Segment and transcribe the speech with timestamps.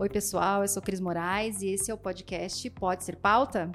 [0.00, 3.68] Oi, pessoal, eu sou Cris Moraes e esse é o podcast Pode Ser Pauta?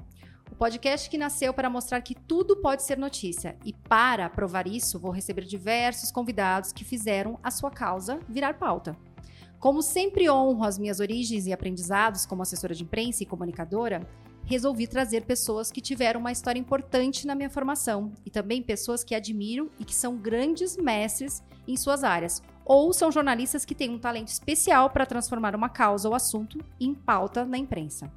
[0.50, 3.58] O podcast que nasceu para mostrar que tudo pode ser notícia.
[3.66, 8.96] E para provar isso, vou receber diversos convidados que fizeram a sua causa virar pauta.
[9.60, 14.08] Como sempre honro as minhas origens e aprendizados como assessora de imprensa e comunicadora,
[14.46, 19.14] resolvi trazer pessoas que tiveram uma história importante na minha formação e também pessoas que
[19.14, 24.00] admiro e que são grandes mestres em suas áreas, ou são jornalistas que têm um
[24.00, 28.12] talento especial para transformar uma causa ou assunto em pauta na imprensa.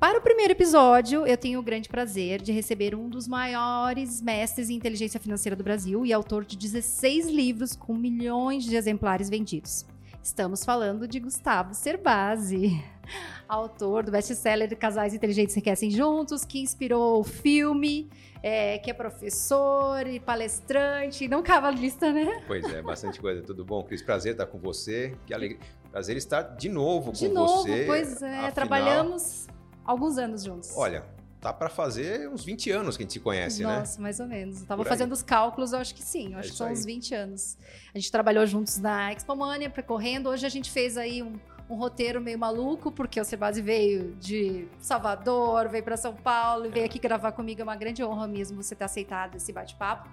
[0.00, 4.70] Para o primeiro episódio, eu tenho o grande prazer de receber um dos maiores mestres
[4.70, 9.84] em inteligência financeira do Brasil e autor de 16 livros com milhões de exemplares vendidos.
[10.22, 12.82] Estamos falando de Gustavo Cerbasi,
[13.46, 18.08] autor do best-seller Casais Inteligentes Enriquecem Juntos, que inspirou o filme,
[18.42, 22.42] é, que é professor e palestrante, não cavalista, né?
[22.46, 23.42] Pois é, bastante coisa.
[23.42, 24.02] Tudo bom, Cris?
[24.02, 25.16] Prazer estar com você.
[25.26, 25.60] Que alegria.
[25.90, 27.84] Prazer estar de novo de com novo, você.
[27.86, 29.46] Pois é, Afinal, trabalhamos
[29.84, 30.70] alguns anos juntos.
[30.76, 31.04] Olha,
[31.40, 33.78] tá para fazer uns 20 anos que a gente se conhece, né?
[33.80, 34.60] Nossa, mais ou menos.
[34.60, 34.88] Eu tava Por aí.
[34.96, 36.32] fazendo os cálculos, eu acho que sim.
[36.32, 36.72] Eu É acho que isso são aí.
[36.74, 37.58] uns 20 anos.
[37.92, 40.28] A gente trabalhou juntos na Expo Mania, percorrendo.
[40.28, 41.32] Hoje a gente fez aí um,
[41.70, 46.68] um roteiro meio maluco, porque o Sebase veio de Salvador, veio para São Paulo, e
[46.68, 47.60] veio aqui gravar comigo.
[47.60, 50.08] É uma grande honra mesmo você ter aceitado esse bate-papo.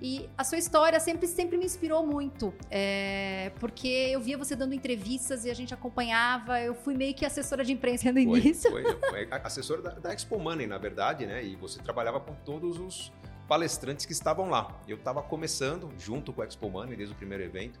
[0.00, 4.72] E a sua história sempre, sempre me inspirou muito, é, porque eu via você dando
[4.72, 6.58] entrevistas e a gente acompanhava.
[6.60, 8.70] Eu fui meio que assessora de imprensa no Foi, início.
[8.70, 11.44] foi, foi assessora da, da Expo Money, na verdade, né?
[11.44, 13.12] E você trabalhava com todos os
[13.46, 14.80] palestrantes que estavam lá.
[14.86, 17.78] Eu estava começando junto com a Expo Money desde o primeiro evento.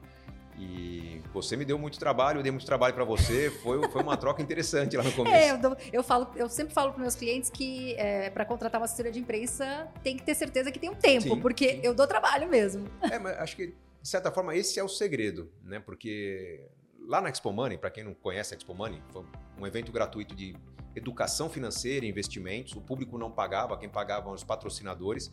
[0.58, 3.50] E você me deu muito trabalho, eu dei muito trabalho para você.
[3.62, 5.34] Foi, foi uma troca interessante lá no começo.
[5.36, 7.96] É, eu, dou- eu falo, eu sempre falo para meus clientes que
[8.34, 11.40] para contratar uma assessora de imprensa tem que ter certeza que tem um tempo, Sim,
[11.40, 11.80] porque sim.
[11.82, 12.86] eu dou trabalho mesmo.
[13.10, 15.80] É, mas acho que, de certa forma, esse é o segredo, né?
[15.80, 16.60] Porque
[17.06, 19.24] lá na Expo Money, para quem não conhece a Expo Money, foi
[19.58, 20.54] um evento gratuito de
[20.94, 22.74] educação financeira e investimentos.
[22.74, 25.30] O público não pagava, quem pagava eram os patrocinadores.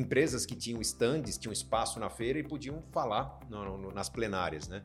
[0.00, 4.68] Empresas que tinham stands, tinham espaço na feira e podiam falar no- no- nas plenárias,
[4.68, 4.82] né?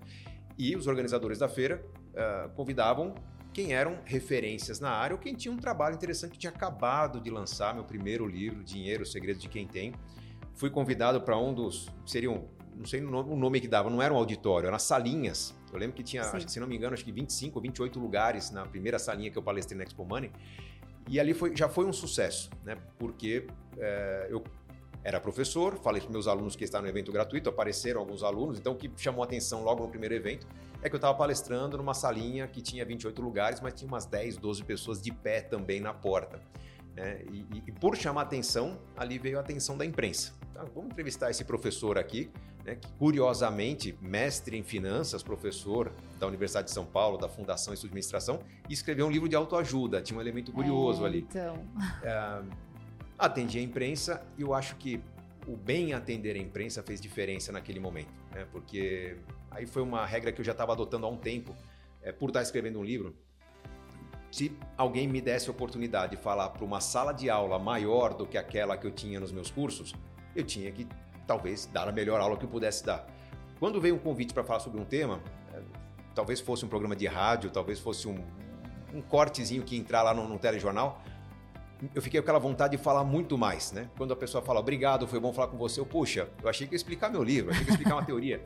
[0.57, 1.83] E os organizadores da feira
[2.15, 3.13] ah, convidavam
[3.53, 6.37] quem eram referências na área ou quem tinha um trabalho interessante.
[6.39, 9.93] Tinha acabado de lançar meu primeiro livro, Dinheiro, o Segredo de Quem Tem.
[10.55, 11.87] Fui convidado para um dos.
[12.05, 12.47] Seriam.
[12.73, 15.53] Não sei o nome, o nome que dava, não era um auditório, eram salinhas.
[15.73, 17.99] Eu lembro que tinha, acho que, se não me engano, acho que 25 ou 28
[17.99, 20.31] lugares na primeira salinha que eu palestrei na Expo Money.
[21.09, 22.77] E ali foi, já foi um sucesso, né?
[22.97, 23.45] Porque
[23.77, 24.41] eh, eu
[25.03, 28.73] era professor, falei para meus alunos que estavam no evento gratuito, apareceram alguns alunos, então
[28.73, 30.47] o que chamou a atenção logo no primeiro evento
[30.81, 34.37] é que eu estava palestrando numa salinha que tinha 28 lugares, mas tinha umas 10,
[34.37, 36.39] 12 pessoas de pé também na porta.
[36.95, 37.21] né?
[37.31, 40.33] E, e- e por chamar atenção, ali veio a atenção da imprensa.
[40.53, 42.29] Tá, vamos entrevistar esse professor aqui,
[42.65, 47.87] né, que curiosamente, mestre em finanças, professor da Universidade de São Paulo, da Fundação Estudo
[47.91, 50.01] de Administração, e escreveu um livro de autoajuda.
[50.01, 51.19] Tinha um elemento curioso É, ali.
[51.29, 51.65] Então,
[53.21, 54.99] Atendi a imprensa e eu acho que
[55.47, 58.47] o bem atender a imprensa fez diferença naquele momento, né?
[58.51, 59.15] Porque
[59.51, 61.55] aí foi uma regra que eu já estava adotando há um tempo,
[62.01, 63.15] é, por estar escrevendo um livro.
[64.31, 68.25] Se alguém me desse a oportunidade de falar para uma sala de aula maior do
[68.25, 69.93] que aquela que eu tinha nos meus cursos,
[70.35, 70.87] eu tinha que
[71.27, 73.05] talvez dar a melhor aula que eu pudesse dar.
[73.59, 75.21] Quando veio um convite para falar sobre um tema,
[75.53, 75.61] é,
[76.15, 78.17] talvez fosse um programa de rádio, talvez fosse um,
[78.91, 81.03] um cortezinho que entrar lá no, no telejornal,
[81.95, 83.89] eu fiquei com aquela vontade de falar muito mais, né?
[83.97, 86.73] Quando a pessoa fala, obrigado, foi bom falar com você, eu, puxa, eu achei que
[86.73, 88.41] ia explicar meu livro, eu achei que ia explicar uma teoria.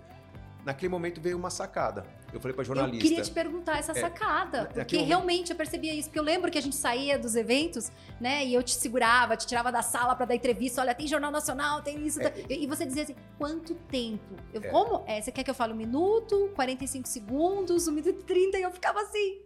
[0.63, 2.07] Naquele momento veio uma sacada.
[2.33, 3.07] Eu falei para eu jornalista.
[3.07, 6.23] queria te perguntar essa É, sacada, naquele porque momento- realmente eu percebia isso, porque eu
[6.23, 9.83] lembro que a gente saía dos eventos, né, e eu te segurava, te tirava da
[9.83, 12.29] sala para dar entrevista, olha, tem Jornal Nacional, tem isso, É.
[12.29, 14.35] tá- e e você dizia assim, quanto tempo?
[14.51, 14.67] Eu, É.
[14.69, 15.03] Como?
[15.05, 18.63] É, você quer que eu fale um minuto, 45 segundos, um minuto e 30, e
[18.63, 19.41] eu ficava assim.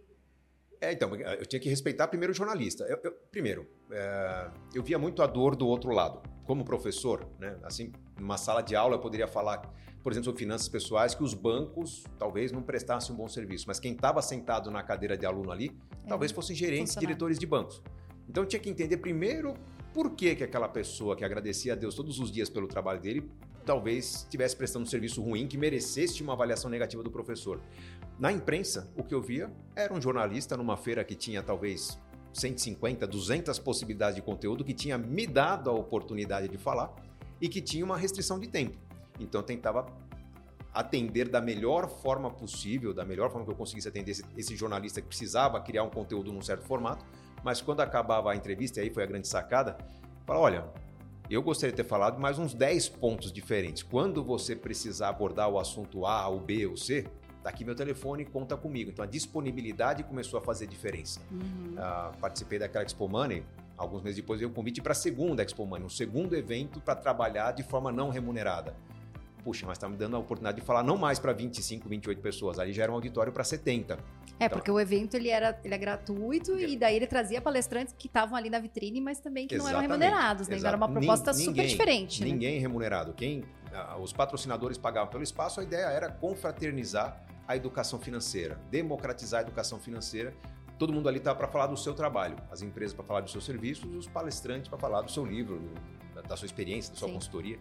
[0.80, 2.84] É, então, eu tinha que respeitar primeiro o jornalista.
[2.84, 6.22] Eu- eu- primeiro, é, eu via muito a dor do outro lado.
[6.44, 7.56] Como professor, né?
[7.62, 9.58] Assim, numa sala de aula eu poderia falar,
[10.02, 13.78] por exemplo, sobre finanças pessoais, que os bancos talvez não prestassem um bom serviço, mas
[13.78, 15.70] quem estava sentado na cadeira de aluno ali,
[16.08, 17.82] talvez fossem gerentes, diretores de bancos.
[18.26, 19.54] Então eu tinha que entender primeiro
[19.92, 23.30] por que, que aquela pessoa que agradecia a Deus todos os dias pelo trabalho dele,
[23.66, 27.60] talvez estivesse prestando um serviço ruim que merecesse uma avaliação negativa do professor.
[28.20, 31.98] Na imprensa, o que eu via era um jornalista numa feira que tinha talvez
[32.34, 36.94] 150, 200 possibilidades de conteúdo, que tinha me dado a oportunidade de falar
[37.40, 38.76] e que tinha uma restrição de tempo.
[39.18, 39.86] Então eu tentava
[40.70, 45.00] atender da melhor forma possível, da melhor forma que eu conseguisse atender esse, esse jornalista
[45.00, 47.02] que precisava criar um conteúdo num certo formato,
[47.42, 49.78] mas quando acabava a entrevista, aí foi a grande sacada,
[50.26, 50.64] fala, olha,
[51.30, 53.82] eu gostaria de ter falado mais uns 10 pontos diferentes.
[53.82, 57.06] Quando você precisar abordar o assunto A, o B ou C,
[57.42, 58.90] tá aqui meu telefone, conta comigo.
[58.90, 61.20] Então a disponibilidade começou a fazer diferença.
[61.30, 61.74] Uhum.
[61.78, 63.42] Ah, participei daquela Expo Money,
[63.76, 66.94] alguns meses depois veio o convite para a segunda Expo Money, um segundo evento para
[66.94, 68.74] trabalhar de forma não remunerada.
[69.42, 72.58] Puxa, mas está me dando a oportunidade de falar não mais para 25, 28 pessoas,
[72.58, 73.98] ali já era um auditório para 70.
[74.38, 78.06] É, porque o evento ele era, ele é gratuito e daí ele trazia palestrantes que
[78.06, 80.56] estavam ali na vitrine, mas também que não eram Exatamente, remunerados, né?
[80.56, 82.20] Então era uma proposta Nin- super ninguém- diferente.
[82.22, 82.30] né?
[82.30, 83.12] Ninguém remunerado.
[83.14, 87.20] Quem ah, os patrocinadores pagavam pelo espaço, a ideia era confraternizar
[87.50, 90.32] a educação financeira, democratizar a educação financeira.
[90.78, 93.44] Todo mundo ali estava para falar do seu trabalho, as empresas para falar dos seus
[93.44, 97.14] serviços, os palestrantes para falar do seu livro, do- da, sua experiência, da sua Sim.
[97.14, 97.58] consultoria.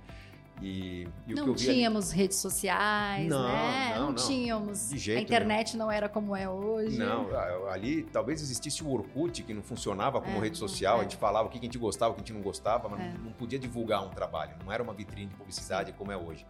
[0.61, 3.93] E, e o que Não eu vi ali- tínhamos redes sociais, Não, né?
[3.97, 4.15] não, não.
[4.15, 4.89] tínhamos.
[4.89, 6.97] De jeito a internet não era como é hoje.
[6.97, 7.27] Não,
[7.69, 10.99] ali talvez existisse o Orkut, que não funcionava como É, rede social, é.
[10.99, 12.99] a gente falava o que a gente gostava, o que a gente não gostava, mas
[12.99, 13.13] É.
[13.13, 16.45] não, não podia divulgar um trabalho, não era uma vitrine de publicidade como é hoje.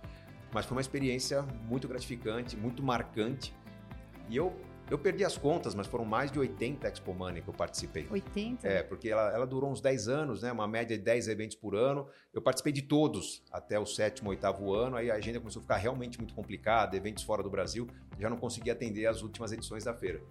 [0.51, 3.53] Mas foi uma experiência muito gratificante, muito marcante,
[4.29, 4.55] e eu,
[4.89, 8.07] eu perdi as contas, mas foram mais de 80 Expo Money que eu participei.
[8.09, 8.67] 80?
[8.67, 10.51] É, porque ela, ela durou uns 10 anos, né?
[10.51, 12.07] Uma média de 10 eventos por ano.
[12.31, 14.95] Eu participei de todos até o sétimo, oitavo ano.
[14.95, 17.87] Aí a agenda começou a ficar realmente muito complicada, eventos fora do Brasil.
[18.19, 20.21] Já não consegui atender as últimas edições da feira.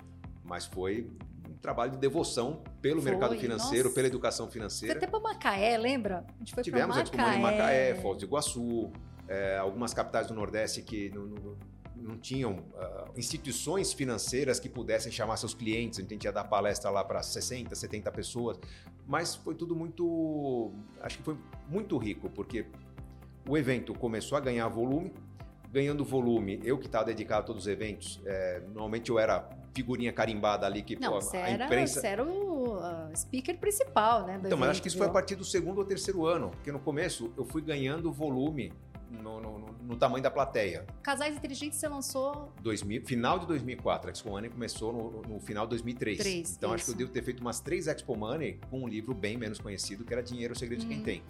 [0.45, 1.11] Mas foi
[1.49, 3.95] um trabalho de devoção pelo Foi, mercado financeiro, nossa.
[3.95, 4.97] pela educação Foi financeira.
[4.97, 6.25] até pra Macaé, lembra?
[6.37, 7.17] A gente foi Tivemos Expo.
[7.17, 8.93] Money em Macaé, Foz do Iguaçu,
[9.29, 11.57] é, algumas capitais do Nordeste que não, não-
[11.97, 15.99] não tinham ah, instituições financeiras que pudessem chamar seus clientes.
[15.99, 18.57] A gente ia dar palestra lá para 60, 70 pessoas.
[19.07, 20.71] Mas foi tudo muito.
[21.01, 21.37] Acho que foi
[21.69, 22.67] muito rico, porque
[23.49, 25.13] o evento começou a ganhar volume.
[25.71, 30.11] Ganhando volume, eu que estava dedicado a todos os eventos, é, normalmente eu era figurinha
[30.11, 32.01] carimbada ali que Não, pô, você a era, imprensa.
[32.01, 34.37] você era o ah, speaker principal, né?
[34.39, 35.13] Então, mas evento, acho que isso foi a viu?
[35.13, 38.73] partir do segundo ou terceiro ano, porque no começo eu fui ganhando volume
[39.11, 40.87] no, no- no- tamanho da plateia.
[41.03, 45.65] Casais Inteligentes você lançou 2000, final de 2004, a Expo Money começou no, no final
[45.67, 46.19] de 2003.
[46.19, 46.93] Três, então acho que isso.
[46.93, 50.13] eu devo ter feito umas três Expo Money com um livro bem menos conhecido, que
[50.13, 51.05] era Dinheiro, o Segredo de Quem Uhum.
[51.05, 51.23] Tem.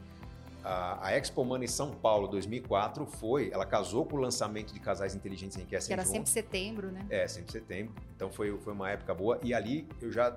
[0.65, 5.15] A, a Expo Money São Paulo 2004 foi, ela casou com o lançamento de Casais
[5.15, 6.07] Inteligentes em que era juntos.
[6.11, 7.07] sempre setembro, né?
[7.09, 7.95] É, sempre setembro.
[8.15, 9.39] Então foi, foi uma época boa.
[9.43, 10.37] E ali eu já,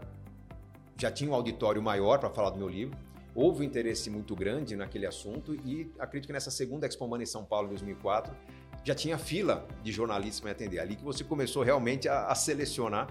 [0.96, 2.98] já tinha um auditório maior para falar do meu livro.
[3.33, 7.28] Houve um interesse muito grande naquele assunto e acredito que nessa segunda Expo Money em
[7.28, 8.33] São Paulo, em 2004,
[8.83, 10.80] já tinha fila de jornalistas para atender.
[10.80, 13.07] Ali que você começou realmente a, a selecionar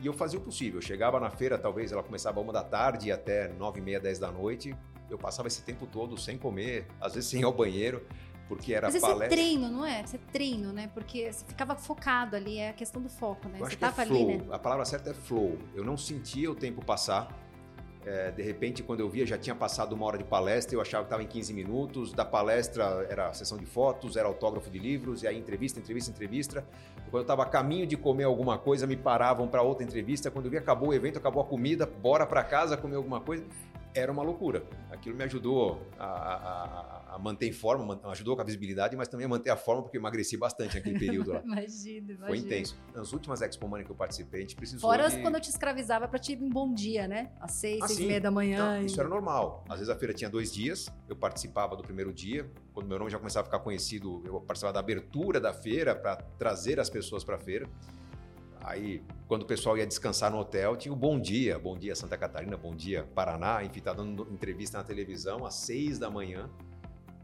[0.00, 0.78] e eu fazia o possível.
[0.78, 4.00] Eu chegava na feira, talvez ela começava uma da tarde e até nove e meia,
[4.00, 4.74] dez da noite.
[5.08, 8.04] Eu passava esse tempo todo sem comer, às vezes sem ir ao banheiro,
[8.48, 9.26] porque era Mas esse palestra.
[9.26, 10.04] é treino, não é?
[10.04, 10.90] Você é treino, né?
[10.92, 13.56] Porque você ficava focado ali, é a questão do foco, né?
[13.56, 14.28] Eu Você acho que é flow.
[14.28, 14.44] ali, né?
[14.50, 15.56] A palavra certa é flow.
[15.74, 17.28] Eu não sentia o tempo passar.
[18.04, 21.04] É, de repente, quando eu via, já tinha passado uma hora de palestra, eu achava
[21.04, 22.12] que estava em 15 minutos.
[22.12, 26.64] Da palestra era sessão de fotos, era autógrafo de livros, e aí entrevista, entrevista, entrevista.
[27.10, 30.30] Quando eu estava a caminho de comer alguma coisa, me paravam para outra entrevista.
[30.30, 33.44] Quando eu vi, acabou o evento, acabou a comida, bora para casa comer alguma coisa.
[33.94, 34.64] Era uma loucura.
[34.90, 39.26] Aquilo me ajudou a, a- a- manter em forma, ajudou com a visibilidade, mas também
[39.26, 41.42] a manter a forma, porque eu emagreci bastante naquele período lá.
[41.44, 42.26] Imagina, imagina.
[42.26, 42.76] Foi intenso.
[42.94, 45.18] Nas últimas Expo Money que eu participei, a gente precisou Fora de...
[45.20, 47.32] quando eu te escravizava pra te ir em bom dia, né?
[47.38, 48.76] Às seis, Ah, seis e meia da manhã.
[48.78, 49.62] Não, isso e- era normal.
[49.68, 52.50] Às vezes a feira tinha dois dias, eu participava do primeiro dia.
[52.72, 56.16] Quando meu nome já começava a ficar conhecido, eu participava da abertura da feira para
[56.16, 57.68] trazer as pessoas para a feira.
[58.64, 62.16] Aí, quando o pessoal ia descansar no hotel, tinha o Bom Dia, Bom Dia Santa
[62.16, 66.48] Catarina, Bom Dia Paraná, enfim, tá dando entrevista na televisão às seis da manhã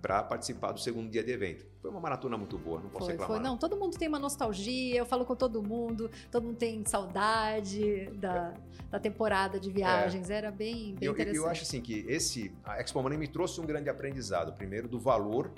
[0.03, 1.67] para participar do segundo dia de evento.
[1.81, 3.37] Foi uma maratona muito boa, não posso Foi, reclamar.
[3.37, 3.45] foi.
[3.49, 8.07] Não, todo mundo tem uma nostalgia, eu falo com todo mundo, todo mundo tem saudade
[8.17, 8.55] da,
[8.91, 10.31] da temporada de viagens.
[10.31, 11.37] Era bem, bem eu, eu- interessante.
[11.37, 14.53] eu acho assim que esse a Expo Money me trouxe um grande aprendizado.
[14.55, 15.53] Primeiro do valor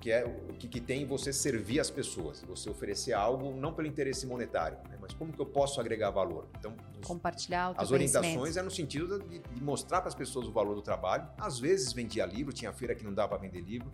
[0.00, 3.86] que é o que, que tem você servir as pessoas, você oferecer algo não pelo
[3.86, 6.48] interesse monetário, né, mas como que eu posso agregar valor.
[6.58, 10.48] Então os- Compartilhar o as orientações é no sentido de, de mostrar para as pessoas
[10.48, 11.28] o valor do trabalho.
[11.38, 13.92] Às vezes vendia livro, tinha feira que não dava para vender livro,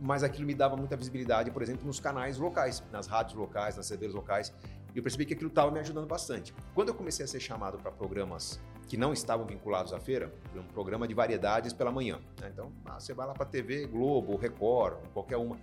[0.00, 3.86] mas aquilo me dava muita visibilidade, por exemplo, nos canais locais, nas rádios locais, nas
[3.86, 4.52] CDs locais.
[4.94, 6.54] E eu percebi que aquilo estava me ajudando bastante.
[6.74, 10.62] Quando eu comecei a ser chamado para programas que não estavam vinculados à feira, um
[10.64, 12.18] programa de variedades pela manhã.
[12.40, 12.50] né?
[12.52, 15.58] Então, ah, você vai lá para a TV Globo, Record, qualquer uma.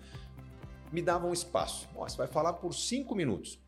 [0.91, 1.87] Me dava um espaço.
[1.95, 3.59] Ó, você vai falar por cinco minutos.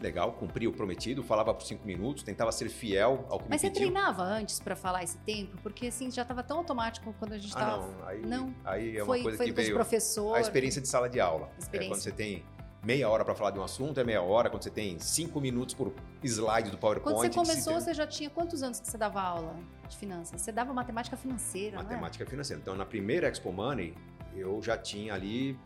[0.00, 3.68] Legal, cumpri o prometido, falava por cinco minutos, tentava ser fiel ao que Mas me
[3.68, 3.90] você pediu.
[3.92, 5.58] treinava antes pra falar esse tempo?
[5.62, 7.86] Porque assim, já tava tão automático quando a gente Ah, tava.
[7.86, 8.08] não.
[8.08, 8.54] Aí, Não.
[8.64, 9.74] aí é uma foi coisa foi que veio.
[9.74, 10.34] professor.
[10.34, 11.50] A experiência de sala de aula.
[11.70, 12.42] É, quando você tem
[12.82, 14.48] meia hora para falar de um assunto, é meia hora.
[14.48, 17.16] Quando você tem cinco minutos por slide do PowerPoint.
[17.16, 19.54] Quando você começou, tem- você já tinha quantos anos que você dava aula
[19.88, 20.40] de finanças?
[20.40, 21.82] Você dava matemática financeira, é?
[21.82, 22.60] Matemática financeira.
[22.60, 23.94] Então, na primeira Expo Money,
[24.34, 25.58] eu já tinha ali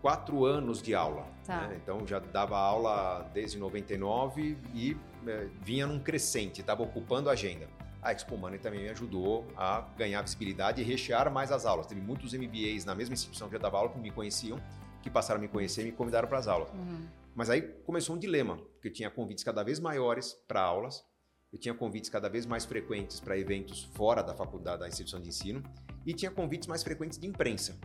[0.00, 1.26] quatro anos de aula.
[1.44, 1.68] Tá.
[1.68, 1.76] né?
[1.82, 7.68] Então já dava aula desde 99 e eh, vinha num crescente, estava ocupando a agenda.
[8.00, 11.86] A Expo Money também me ajudou a ganhar visibilidade e rechear mais as aulas.
[11.86, 14.58] Teve muitos MBAs na mesma instituição que eu dava aula que me conheciam,
[15.02, 16.70] que passaram a me conhecer e me convidaram para as aulas.
[16.70, 17.06] Uhum.
[17.34, 21.04] Mas aí começou um dilema, porque eu tinha convites cada vez maiores para aulas,
[21.52, 25.28] eu tinha convites cada vez mais frequentes para eventos fora da faculdade, da instituição de
[25.28, 25.62] ensino,
[26.06, 27.78] e tinha convites mais frequentes de imprensa.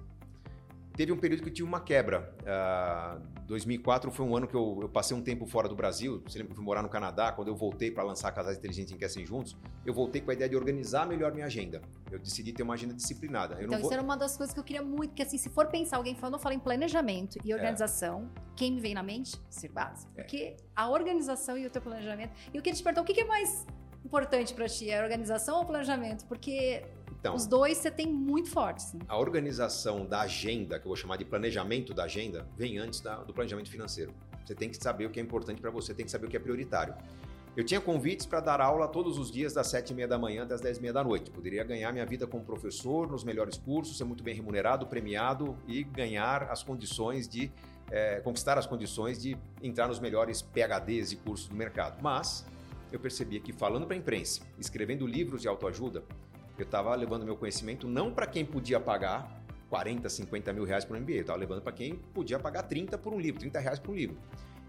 [0.98, 2.36] Teve um período que eu tive uma quebra.
[2.44, 6.24] Ah, 2004 foi um ano que eu, eu passei um tempo fora do Brasil.
[6.25, 7.32] Você lembra que eu fui morar no Canadá?
[7.32, 10.50] Quando eu voltei para lançar Casais Inteligentes em Querem Juntos, eu voltei com a ideia
[10.50, 11.84] de organizar melhor minha agenda.
[12.12, 13.54] Eu decidi ter uma agenda disciplinada.
[13.56, 13.82] Eu Então, vou...
[13.82, 16.16] isso era uma das coisas que eu queria muito, que assim, se for pensar, alguém
[16.16, 19.39] falando, eu falo em planejamento e organização, quem me vem na mente?
[19.51, 20.08] Ser base.
[20.16, 20.24] É.
[20.24, 22.34] Porque a organização e o teu planejamento.
[22.51, 23.68] E eu queria te perguntar, o que que é mais
[24.04, 24.89] importante para ti?
[24.89, 26.25] É a organização ou o planejamento?
[26.25, 26.84] Porque
[27.27, 28.93] Então, os dois você tem muito fortes.
[28.93, 29.00] né?
[29.07, 33.24] a organização da agenda, que eu vou chamar de planejamento da agenda, vem antes da-
[33.24, 34.13] do planejamento financeiro.
[34.46, 36.38] Você tem que saber o que é importante para você, tem que saber o que
[36.38, 36.93] é prioritário.
[37.55, 40.43] Eu tinha convites para dar aula todos os dias das sete e meia da manhã
[40.43, 41.31] até as dez e meia da noite.
[41.31, 45.84] Poderia ganhar minha vida como professor nos melhores cursos, ser muito bem remunerado, premiado e
[45.84, 47.51] ganhar as condições de
[47.89, 51.98] eh, conquistar as condições de entrar nos melhores PhDs e cursos do mercado.
[52.01, 52.46] Mas
[52.91, 56.03] eu percebia que falando para a imprensa, escrevendo livros de autoajuda,
[56.62, 60.96] eu estava levando meu conhecimento não para quem podia pagar 40, 50 mil reais por
[60.96, 63.80] um MBA, eu estava levando para quem podia pagar 30 por um livro, 30 reais
[63.80, 64.18] por um livro.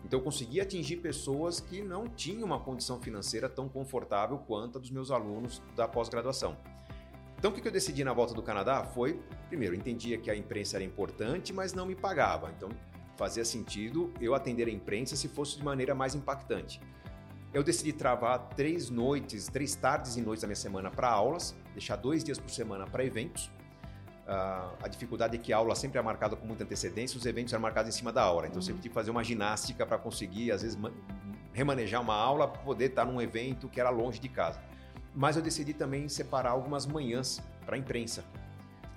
[0.04, 4.80] Então eu consegui atingir pessoas que não tinham uma condição financeira tão confortável quanto a
[4.80, 6.56] dos meus alunos da pós-graduação.
[7.38, 10.76] Então o que eu decidi na volta do Canadá foi, primeiro, entendia que a imprensa
[10.76, 12.50] era importante, mas não me pagava.
[12.56, 12.68] Então
[13.16, 16.80] fazia sentido eu atender a imprensa se fosse de maneira mais impactante.
[17.52, 21.96] Eu decidi travar três noites, três tardes e noites da minha semana para aulas, deixar
[21.96, 23.50] dois dias por semana para eventos.
[24.26, 27.52] Ah, a dificuldade é que a aula sempre é marcada com muita antecedência, os eventos
[27.52, 28.46] eram marcados em cima da hora.
[28.46, 28.62] Então eu Uhum.
[28.62, 30.90] sempre tive que fazer uma ginástica para conseguir, às vezes, ma-
[31.54, 34.60] remanejar uma aula para poder estar num evento que era longe de casa.
[35.14, 38.22] Mas eu decidi também separar algumas manhãs para a imprensa.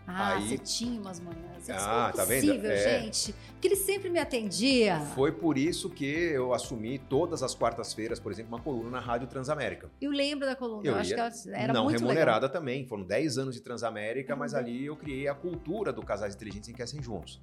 [0.06, 1.51] Ah, Aí- você tinha umas manhãs.
[1.62, 2.44] Isso Ah, é tá vendo?
[2.46, 3.02] impossível, É.
[3.02, 3.34] gente.
[3.52, 5.00] Porque ele sempre me atendia.
[5.16, 9.28] Foi por isso que eu assumi todas as quartas-feiras, por exemplo, uma coluna na Rádio
[9.28, 9.90] Transamérica.
[10.02, 10.82] Eu lembro da coluna.
[10.88, 12.86] Eu, Eu acho que ela era não muito remunerada também.
[12.88, 14.60] Foram 10 anos de Transamérica, mas Uhum.
[14.60, 17.40] ali eu criei a cultura do Casais Inteligentes em Querem Juntos.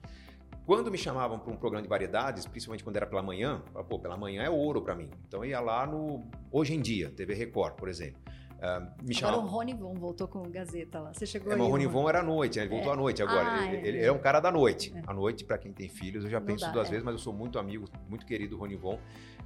[0.67, 3.89] Quando me chamavam para um programa de variedades, principalmente quando era pela manhã, eu falava,
[3.89, 5.09] pô, pela manhã é ouro para mim.
[5.27, 8.21] Então eu ia lá no Hoje em Dia, TV Record, por exemplo.
[8.61, 11.15] Ah, me Agora o Von voltou com o Gazeta lá.
[11.15, 11.59] Você chegou É, aí.
[11.61, 11.87] mas o Rony?
[11.87, 12.95] Von era à noite, ele voltou É.
[12.95, 13.49] à noite agora.
[13.53, 13.89] Ah, ele, é.
[13.89, 14.93] ele é um cara da noite.
[14.97, 15.03] É.
[15.07, 16.91] À noite, para quem tem filhos, eu já Não penso dá, duas é.
[16.91, 18.99] vezes, mas eu sou muito amigo, muito querido do Rony Von.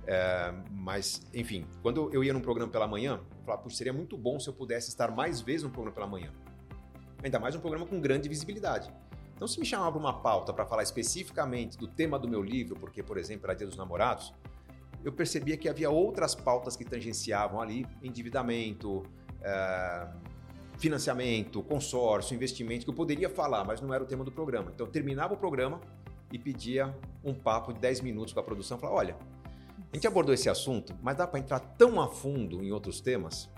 [0.07, 4.17] É, mas, enfim, quando eu ia num programa pela manhã, eu falava, puxa, seria muito
[4.17, 6.31] bom se eu pudesse estar mais vezes num programa pela manhã.
[7.23, 8.91] Ainda mais um programa com grande visibilidade.
[9.37, 12.77] Então, se me chamava para uma pauta para falar especificamente do tema do meu livro,
[12.81, 14.33] porque, por exemplo, era Dia dos Namorados,
[15.05, 19.03] eu percebia que havia outras pautas que tangenciavam ali endividamento,
[19.43, 20.09] é,
[20.79, 24.71] financiamento, consórcio, investimento, que eu poderia falar, mas não era o tema do programa.
[24.75, 25.81] Então, eu terminava o programa
[26.33, 28.79] e pedia um papo de 10 minutos com a produção.
[28.79, 29.17] Falava, olha,
[29.93, 33.51] a gente abordou esse assunto, mas dá para entrar tão a fundo em outros temas?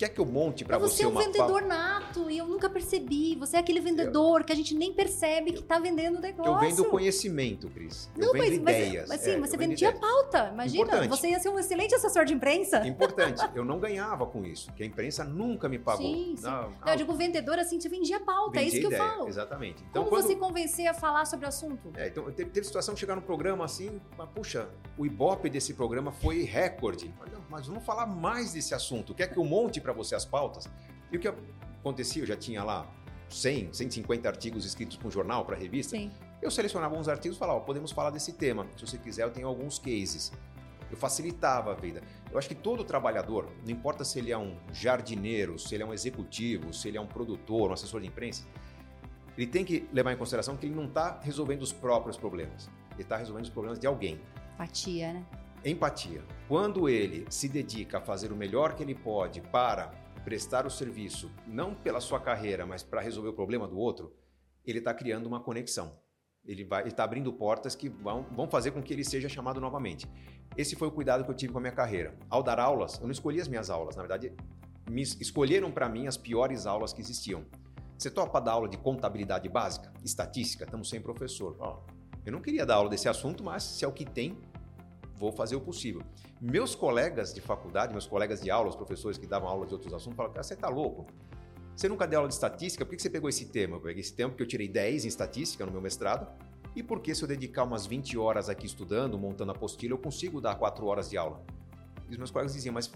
[0.00, 2.46] Quer que eu monte para Mas você você é um uma vendedor nato e eu
[2.46, 3.36] nunca percebi.
[3.36, 6.50] Você é aquele vendedor que a gente nem percebe que tá vendendo o negócio.
[6.54, 8.08] Eu vendo conhecimento, Cris.
[8.16, 9.08] Eu Não, vendo mas, mas- ideias.
[9.10, 10.00] mas, sim, É, você eu vendo vendia ideias.
[10.00, 10.50] pauta.
[10.54, 11.08] Imagina, Importante.
[11.10, 12.78] você ia ser um excelente assessor de imprensa.
[12.86, 16.06] Importante, eu não ganhava com isso, que a imprensa nunca me pagou.
[16.06, 16.44] Sim, sim.
[16.44, 18.58] Não, Não, eu digo vendedor assim, você vendia pauta.
[18.58, 19.28] é vendia isso que ideia, eu falo.
[19.28, 19.84] Exatamente.
[19.90, 20.26] Então, Como quando...
[20.28, 21.92] você convencer a falar sobre o assunto?
[21.94, 24.66] É, então, teve, teve situação de chegar no programa assim, mas, puxa,
[24.96, 27.12] o ibope desse programa foi recorde.
[27.20, 29.12] Mas, mas vamos falar mais desse assunto.
[29.14, 30.68] Quer que eu monte para você as pautas?
[31.10, 32.22] E o que acontecia?
[32.22, 32.86] Eu já tinha lá
[33.28, 35.96] 100, 150 artigos escritos para um jornal, para revista.
[35.96, 36.10] Sim.
[36.42, 38.66] Eu selecionava uns artigos e falava, podemos falar desse tema.
[38.76, 40.32] Se você quiser, eu tenho alguns cases.
[40.90, 42.02] Eu facilitava a vida.
[42.32, 45.86] Eu acho que todo trabalhador, não importa se ele é um jardineiro, se ele é
[45.86, 48.44] um executivo, se ele é um produtor, um assessor de imprensa,
[49.36, 52.68] ele tem que levar em consideração que ele não está resolvendo os próprios problemas.
[52.92, 54.20] Ele está resolvendo os problemas de alguém.
[54.54, 55.24] Empatia, né?
[55.62, 56.24] Empatia.
[56.48, 59.88] Quando ele se dedica a fazer o melhor que ele pode para
[60.24, 64.14] prestar o serviço, não pela sua carreira, mas para resolver o problema do outro,
[64.64, 65.98] ele está criando uma conexão.
[66.46, 70.08] Ele está abrindo portas que vão, vão fazer com que ele seja chamado novamente.
[70.56, 72.16] Esse foi o cuidado que eu tive com a minha carreira.
[72.30, 74.32] Ao dar aulas, eu não escolhi as minhas aulas, na verdade,
[74.88, 77.44] me escolheram para mim as piores aulas que existiam.
[77.98, 80.64] Você topa dar aula de contabilidade básica, estatística?
[80.64, 81.54] Estamos sem professor.
[81.60, 81.82] Ó,
[82.24, 84.38] eu não queria dar aula desse assunto, mas se é o que tem,
[85.20, 86.02] vou fazer o possível.
[86.40, 89.92] Meus colegas de faculdade, meus colegas de aula, os professores que davam aula de outros
[89.92, 91.06] assuntos, falaram: cara, você tá louco?
[91.76, 92.84] Você nunca deu aula de estatística?
[92.84, 93.76] Por que você pegou esse tema?
[93.76, 96.26] Eu peguei esse tema porque eu tirei 10 em estatística no meu mestrado
[96.74, 100.54] E porque se eu dedicar umas 20 horas aqui estudando, montando apostila, eu consigo dar
[100.54, 101.42] 4 horas de aula?
[102.08, 102.90] E os meus colegas diziam, mas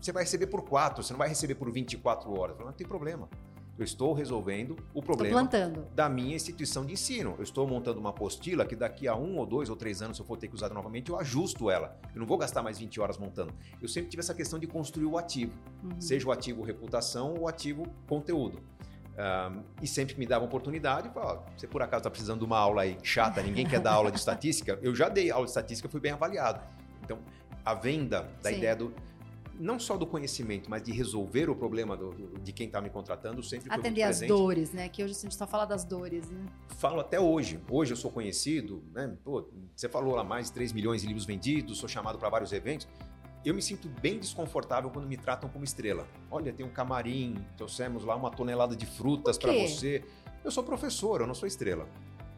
[0.00, 2.50] você vai receber por 4, você não vai receber por 24 horas.
[2.50, 3.28] Eu falei, não tem problema.
[3.78, 5.48] Eu estou resolvendo o problema
[5.94, 7.34] da minha instituição de ensino.
[7.38, 10.22] Eu estou montando uma apostila que daqui a um ou dois ou três anos, se
[10.22, 11.98] eu for ter que usar novamente, eu ajusto ela.
[12.14, 13.52] Eu não vou gastar mais 20 horas montando.
[13.80, 15.52] Eu sempre tive essa questão de construir o ativo,
[15.82, 16.00] uhum.
[16.00, 18.60] seja o ativo reputação ou o ativo conteúdo.
[19.12, 22.44] Um, e sempre que me dava oportunidade, eu falava, você por acaso está precisando de
[22.44, 24.78] uma aula aí chata, ninguém quer dar aula de estatística?
[24.82, 26.62] Eu já dei aula de estatística, fui bem avaliado.
[27.02, 27.18] Então,
[27.64, 28.56] a venda da Sim.
[28.56, 28.92] ideia do
[29.62, 32.90] não só do conhecimento, mas de resolver o problema do, do, de quem está me
[32.90, 34.88] contratando sempre foi Atender as dores, né?
[34.88, 36.46] Que hoje a gente só fala das dores, né?
[36.78, 37.60] Falo até hoje.
[37.70, 39.16] Hoje eu sou conhecido, né?
[39.22, 42.52] Pô, você falou lá mais de 3 milhões de livros vendidos, sou chamado para vários
[42.52, 42.88] eventos.
[43.44, 46.06] Eu me sinto bem desconfortável quando me tratam como estrela.
[46.30, 50.04] Olha, tem um camarim, trouxemos lá uma tonelada de frutas para você.
[50.44, 51.88] Eu sou professor, eu não sou estrela.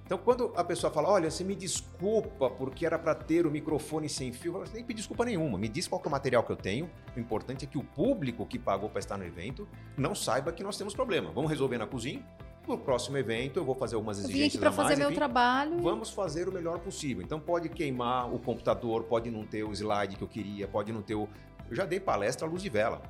[0.05, 4.07] Então, quando a pessoa fala, olha, você me desculpa porque era para ter o microfone
[4.07, 5.57] sem fio, eu falo, nem pedir desculpa nenhuma.
[5.57, 6.91] Me diz qual é o material que eu tenho.
[7.17, 10.63] O importante é que o público que pagou para estar no evento não saiba que
[10.63, 11.31] nós temos problema.
[11.33, 12.23] Vamos resolver na cozinha.
[12.69, 15.79] No próximo evento, eu vou fazer algumas exigências eu vim aqui para fazer meu trabalho.
[15.81, 17.23] Vamos fazer o melhor possível.
[17.23, 21.01] Então, pode queimar o computador, pode não ter o slide que eu queria, pode não
[21.01, 21.29] ter o.
[21.69, 23.03] Eu já dei palestra à luz de vela.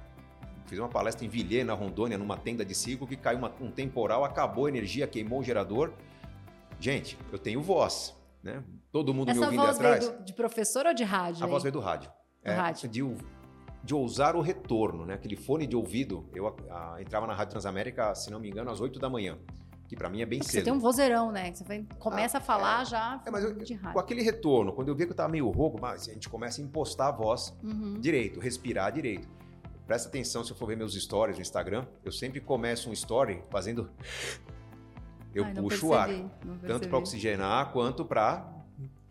[0.67, 4.25] Fiz uma palestra em Vilhena, Rondônia, numa tenda de ciclo que caiu uma, um temporal,
[4.25, 5.93] acabou a energia, queimou o gerador.
[6.85, 8.63] Gente, eu tenho voz, né?
[8.93, 10.07] Todo mundo Essa me ouvindo voz atrás.
[10.07, 11.43] Veio do, de professor ou de rádio?
[11.43, 12.11] A voz veio do rádio.
[12.45, 12.91] Do é, rádio.
[12.91, 13.03] De,
[13.83, 15.15] de ousar o retorno, né?
[15.15, 16.29] Aquele fone de ouvido.
[16.35, 19.39] Eu a, a, entrava na Rádio Transamérica, se não me engano, às 8 da manhã.
[19.89, 20.61] Que para mim é bem Porque cedo.
[20.61, 21.55] Você tem um vozeirão, né?
[21.55, 23.95] Você começa ah, a falar é, já é, mas eu, de rádio.
[23.95, 26.61] Com aquele retorno, quando eu vi que eu tava meio rouco, mas a gente começa
[26.61, 27.99] a impostar a voz uhum.
[27.99, 29.27] direito, respirar direito.
[29.87, 31.87] Presta atenção se eu for ver meus stories no Instagram.
[32.05, 33.91] Eu sempre começo um story fazendo
[35.35, 36.09] eu Ai, puxo o ar.
[36.67, 38.55] Tanto para oxigenar quanto para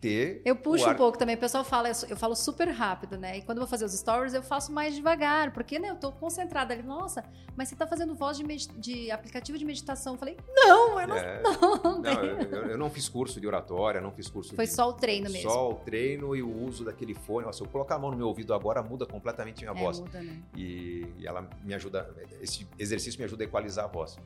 [0.04, 0.42] ter.
[0.44, 1.34] Eu puxo um pouco também.
[1.34, 3.38] O pessoal fala, eu falo super rápido, né?
[3.38, 6.12] E quando eu vou fazer os stories, eu faço mais devagar, porque né, eu tô
[6.12, 6.82] concentrada ali.
[6.82, 7.24] Nossa,
[7.56, 8.44] mas você tá fazendo voz de,
[8.76, 10.14] de aplicativo de meditação.
[10.14, 11.16] Eu falei, não, eu não.
[11.16, 11.42] É.
[11.64, 14.88] Não, não eu, eu, não fiz curso de oratória, não fiz curso Foi de, só
[14.88, 15.50] o treino mesmo.
[15.50, 17.46] Só o treino e o uso daquele fone.
[17.46, 20.00] Nossa, eu colocar a mão no meu ouvido agora, muda completamente a minha é, voz.
[20.00, 20.42] Muda, né?
[20.56, 24.18] e, e ela me ajuda, esse exercício me ajuda a equalizar a voz.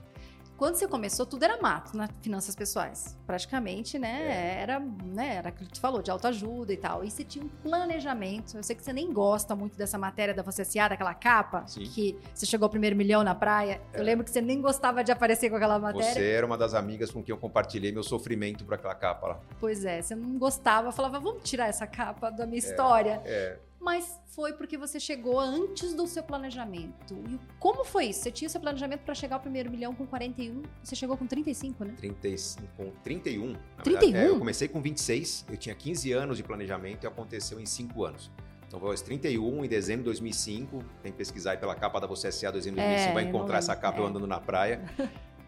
[0.58, 3.16] Quando você começou, tudo era mato nas finanças pessoais.
[3.24, 4.56] Praticamente, né?
[4.58, 4.62] É.
[4.62, 5.36] Era, né?
[5.36, 7.04] Era aquilo que tu falou, de autoajuda e tal.
[7.04, 8.56] E você tinha um planejamento.
[8.56, 11.84] Eu sei que você nem gosta muito dessa matéria da você se daquela capa, Sim.
[11.84, 13.80] que você chegou ao primeiro milhão na praia.
[13.92, 14.00] É.
[14.00, 16.12] Eu lembro que você nem gostava de aparecer com aquela matéria.
[16.12, 19.40] Você era uma das amigas com quem eu compartilhei meu sofrimento para aquela capa lá.
[19.60, 23.22] Pois é, você não gostava, falava, vamos tirar essa capa da minha é, história.
[23.24, 27.14] É mas foi porque você chegou antes do seu planejamento.
[27.28, 28.22] E como foi isso?
[28.22, 31.84] Você tinha seu planejamento para chegar ao primeiro milhão com 41, você chegou com 35,
[31.84, 31.94] né?
[31.96, 33.54] 35, com 31.
[33.82, 34.00] 31?
[34.00, 37.66] Verdade, é, eu comecei com 26, eu tinha 15 anos de planejamento e aconteceu em
[37.66, 38.30] 5 anos.
[38.68, 40.84] Então foi aos 31 em dezembro de 2005.
[41.02, 43.58] Tem que pesquisar aí pela capa da Você SA dezembro de 2005, é, vai encontrar
[43.58, 44.00] essa capa é.
[44.02, 44.84] eu andando na praia.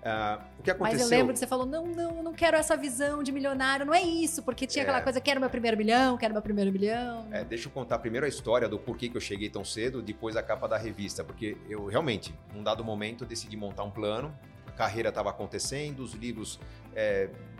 [0.00, 0.98] Uh, o que aconteceu?
[0.98, 3.92] Mas eu lembro que você falou: não, não, não quero essa visão de milionário, não
[3.92, 4.84] é isso, porque tinha é...
[4.84, 7.28] aquela coisa: quero meu primeiro milhão, quero meu primeiro milhão.
[7.30, 10.36] É, deixa eu contar primeiro a história do porquê que eu cheguei tão cedo, depois
[10.36, 14.34] a capa da revista, porque eu realmente, num dado momento, decidi montar um plano,
[14.66, 16.58] a carreira estava acontecendo, os livros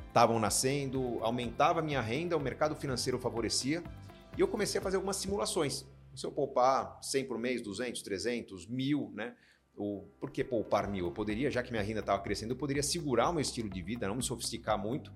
[0.09, 3.83] estavam é, nascendo, aumentava a minha renda, o mercado financeiro favorecia,
[4.37, 5.85] e eu comecei a fazer algumas simulações.
[6.15, 9.35] Se eu poupar 100 por mês, 200, 300, mil, né?
[9.77, 11.07] Ou por que poupar mil?
[11.07, 13.83] Eu poderia, já que minha renda estava crescendo, eu poderia segurar o meu estilo de
[13.83, 15.13] vida, não me sofisticar muito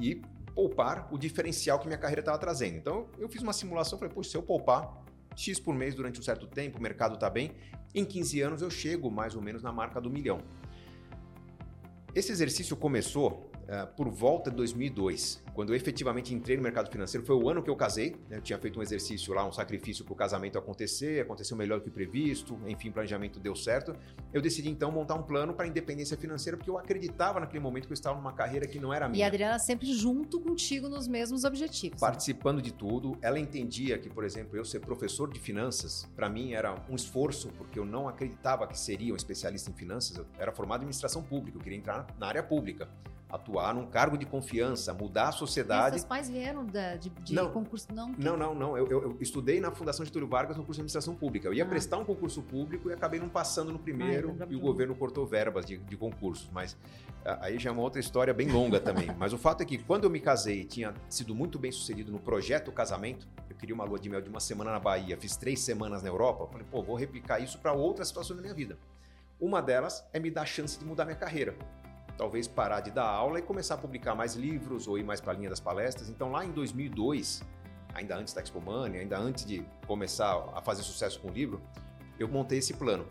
[0.00, 0.22] e
[0.54, 2.76] poupar o diferencial que minha carreira estava trazendo.
[2.76, 5.04] Então eu fiz uma simulação, falei, poxa, se eu poupar
[5.36, 7.52] X por mês durante um certo tempo, o mercado está bem,
[7.94, 10.40] em 15 anos eu chego mais ou menos na marca do milhão.
[12.14, 17.26] Esse exercício começou uh, por volta de 2002, quando eu efetivamente entrei no mercado financeiro.
[17.26, 18.38] Foi o ano que eu casei, né?
[18.38, 21.88] eu tinha feito um exercício lá, um sacrifício para o casamento acontecer, aconteceu melhor que
[21.88, 23.94] o previsto, enfim, o planejamento deu certo.
[24.32, 27.86] Eu decidi então montar um plano para a independência financeira, porque eu acreditava naquele momento
[27.86, 29.20] que eu estava numa carreira que não era minha.
[29.20, 32.00] E a Adriana sempre junto contigo nos mesmos objetivos.
[32.00, 32.06] Né?
[32.06, 32.62] Participando né?
[32.62, 33.16] de tudo.
[33.22, 37.48] Ela entendia que, por exemplo, eu ser professor de finanças, para mim era um esforço,
[37.56, 40.16] porque eu não acreditava que seria um especialista em finanças.
[40.16, 42.88] Eu era formado em administração pública, eu queria entrar na área pública
[43.34, 45.96] atuar num cargo de confiança, mudar a sociedade.
[45.96, 47.88] E seus pais vieram da, de, de não, concurso?
[47.92, 48.54] Não, não, não.
[48.54, 48.78] não.
[48.78, 51.48] Eu, eu, eu, estudei na Fundação Getúlio Vargas no curso de administração pública.
[51.48, 51.66] Eu ia ah.
[51.66, 55.26] prestar um concurso público e acabei não passando no primeiro Ai, e o governo cortou
[55.26, 56.48] verbas de, de concursos.
[56.52, 56.76] Mas
[57.24, 59.10] aí já é uma outra história bem longa também.
[59.18, 62.12] Mas o fato é que quando eu me casei e tinha sido muito bem sucedido
[62.12, 65.36] no projeto casamento, eu queria uma lua de mel de uma semana na Bahia, fiz
[65.36, 68.78] três semanas na Europa, falei, pô, vou replicar isso para outras situações da minha vida.
[69.40, 71.56] Uma delas é me dar a chance de mudar minha carreira.
[72.16, 75.32] Talvez parar de dar aula e começar a publicar mais livros ou ir mais para
[75.32, 76.08] a linha das palestras.
[76.08, 77.42] Então, lá em 2002,
[77.94, 81.62] ainda antes da Expo Money, ainda antes de começar a fazer sucesso com o livro,
[82.18, 83.06] eu montei esse plano.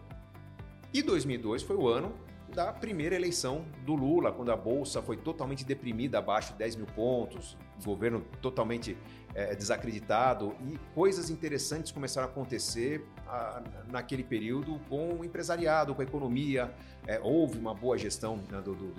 [0.94, 2.14] E 2002 foi o ano
[2.54, 6.86] da primeira eleição do Lula, quando a Bolsa foi totalmente deprimida, abaixo de 10 mil
[6.86, 8.96] pontos, governo totalmente
[9.34, 16.02] é, desacreditado, e coisas interessantes começaram a acontecer a, naquele período com o empresariado, com
[16.02, 16.74] a economia.
[17.08, 18.92] É, houve uma boa gestão né, do, do,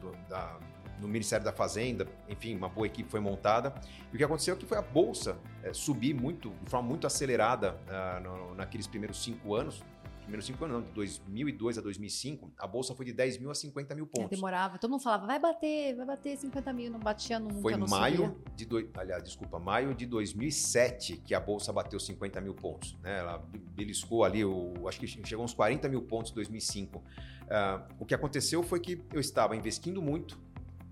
[0.00, 0.58] do, da,
[1.00, 3.74] no Ministério da Fazenda, enfim, uma boa equipe foi montada.
[4.12, 7.06] E o que aconteceu é que foi a Bolsa é, subir muito, de forma muito
[7.06, 9.82] acelerada uh, no, naqueles primeiros cinco anos,
[10.26, 13.54] primeiros cinco anos, não, de 2002 a 2005, a bolsa foi de 10 mil a
[13.54, 14.32] 50 mil pontos.
[14.32, 17.60] É, demorava, todo mundo falava, vai bater, vai bater 50 mil, não batia nunca.
[17.60, 22.54] Foi maio de, do, aliás, desculpa, maio de 2007 que a bolsa bateu 50 mil
[22.54, 22.96] pontos.
[23.02, 23.18] Né?
[23.18, 23.38] Ela
[23.74, 26.98] beliscou ali, o, acho que chegou uns 40 mil pontos em 2005.
[26.98, 27.02] Uh,
[27.48, 30.38] ah, o que aconteceu foi que eu estava investindo muito,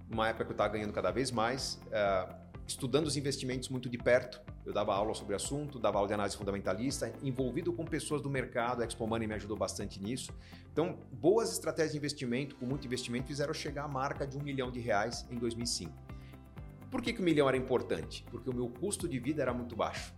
[0.08, 2.34] numa época que eu estava ganhando cada vez mais, uh,
[2.66, 6.14] estudando os investimentos muito de perto, eu dava aula sobre o assunto, dava aula de
[6.14, 10.32] análise fundamentalista, envolvido com pessoas do mercado, a Expo Money me ajudou bastante nisso.
[10.72, 14.70] Então, boas estratégias de investimento, com muito investimento, fizeram chegar à marca de um milhão
[14.70, 15.92] de reais em 2005.
[16.90, 18.24] Por que, que o milhão era importante?
[18.30, 20.14] Porque o meu custo de vida era muito baixo.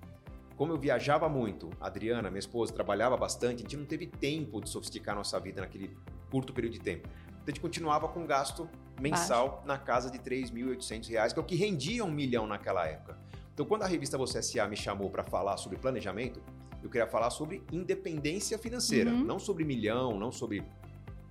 [0.57, 4.61] Como eu viajava muito, a Adriana, minha esposa, trabalhava bastante, a gente não teve tempo
[4.61, 5.97] de sofisticar nossa vida naquele
[6.31, 7.09] curto período de tempo.
[7.29, 8.69] Então, a gente continuava com gasto
[9.01, 9.67] mensal baixo.
[9.67, 13.19] na casa de 3.800 reais, que é o que rendia um milhão naquela época.
[13.57, 14.69] Então, quando a revista Você S.A.
[14.69, 16.43] me chamou para falar sobre planejamento,
[16.83, 19.25] eu queria falar sobre independência financeira, uhum.
[19.25, 20.63] não sobre milhão, não sobre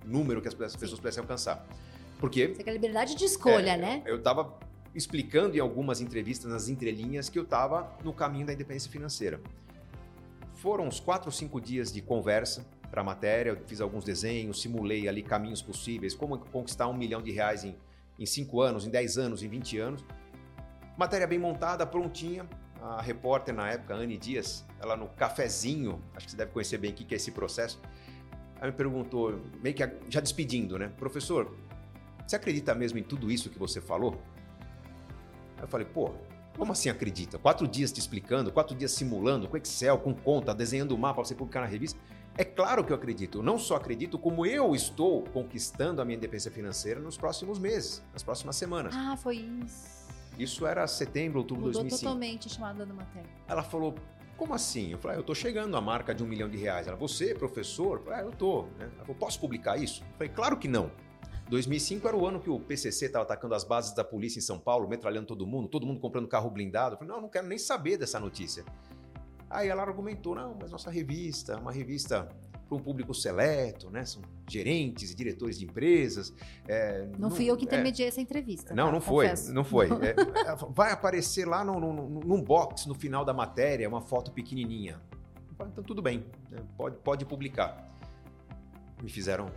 [0.04, 1.64] número que as pessoas pudessem alcançar.
[2.18, 2.48] Porque.
[2.48, 4.02] Você quer liberdade de escolha, é, né?
[4.04, 4.58] Eu estava
[4.92, 9.40] explicando em algumas entrevistas, nas entrelinhas, que eu estava no caminho da independência financeira.
[10.56, 14.60] Foram uns quatro ou cinco dias de conversa para a matéria, eu fiz alguns desenhos,
[14.60, 17.76] simulei ali caminhos possíveis, como conquistar um milhão de reais em,
[18.18, 20.04] em cinco anos, em dez anos, em 20 anos.
[20.96, 22.46] Matéria bem montada, prontinha.
[22.80, 26.92] A repórter na época, Anne Dias, ela no cafezinho, acho que você deve conhecer bem
[26.92, 27.80] o que é esse processo,
[28.56, 30.92] ela me perguntou, meio que já despedindo, né?
[30.96, 31.56] Professor,
[32.26, 34.20] você acredita mesmo em tudo isso que você falou?
[35.60, 36.12] Eu falei, pô,
[36.56, 37.38] como assim acredita?
[37.38, 41.24] Quatro dias te explicando, quatro dias simulando, com Excel, com conta, desenhando o mapa para
[41.24, 41.98] você publicar na revista.
[42.36, 43.42] É claro que eu acredito.
[43.42, 48.22] Não só acredito, como eu estou conquistando a minha independência financeira nos próximos meses, nas
[48.22, 48.94] próximas semanas.
[48.94, 49.95] Ah, foi isso.
[50.38, 52.02] Isso era setembro, outubro de 2005.
[52.02, 53.28] totalmente chamada da matéria.
[53.48, 53.94] Ela falou,
[54.36, 54.92] como assim?
[54.92, 56.86] Eu falei, ah, eu estou chegando à marca de um milhão de reais.
[56.86, 57.98] Ela, você, professor?
[57.98, 58.64] Eu falei, ah, eu estou.
[58.78, 58.90] Né?
[58.94, 60.02] Ela falou, posso publicar isso?
[60.02, 60.90] Eu falei, claro que não.
[61.48, 64.58] 2005 era o ano que o PCC estava atacando as bases da polícia em São
[64.58, 66.94] Paulo, metralhando todo mundo, todo mundo comprando carro blindado.
[66.94, 68.64] Eu falei, não, não quero nem saber dessa notícia.
[69.48, 72.28] Aí ela argumentou, não, mas nossa revista, uma revista
[72.68, 74.04] para um público seleto, né?
[74.04, 76.32] São gerentes e diretores de empresas.
[76.66, 78.74] É, não, não, fui eu que intermediei é, essa entrevista.
[78.74, 78.92] Não, tá?
[78.92, 79.54] não foi, Confesso.
[79.54, 79.88] não foi.
[79.88, 80.14] É,
[80.50, 85.00] é, vai aparecer lá no, no, num box no final da matéria uma foto pequenininha.
[85.52, 86.58] Então tudo bem, né?
[86.76, 87.88] pode, pode publicar.
[89.02, 89.50] Me fizeram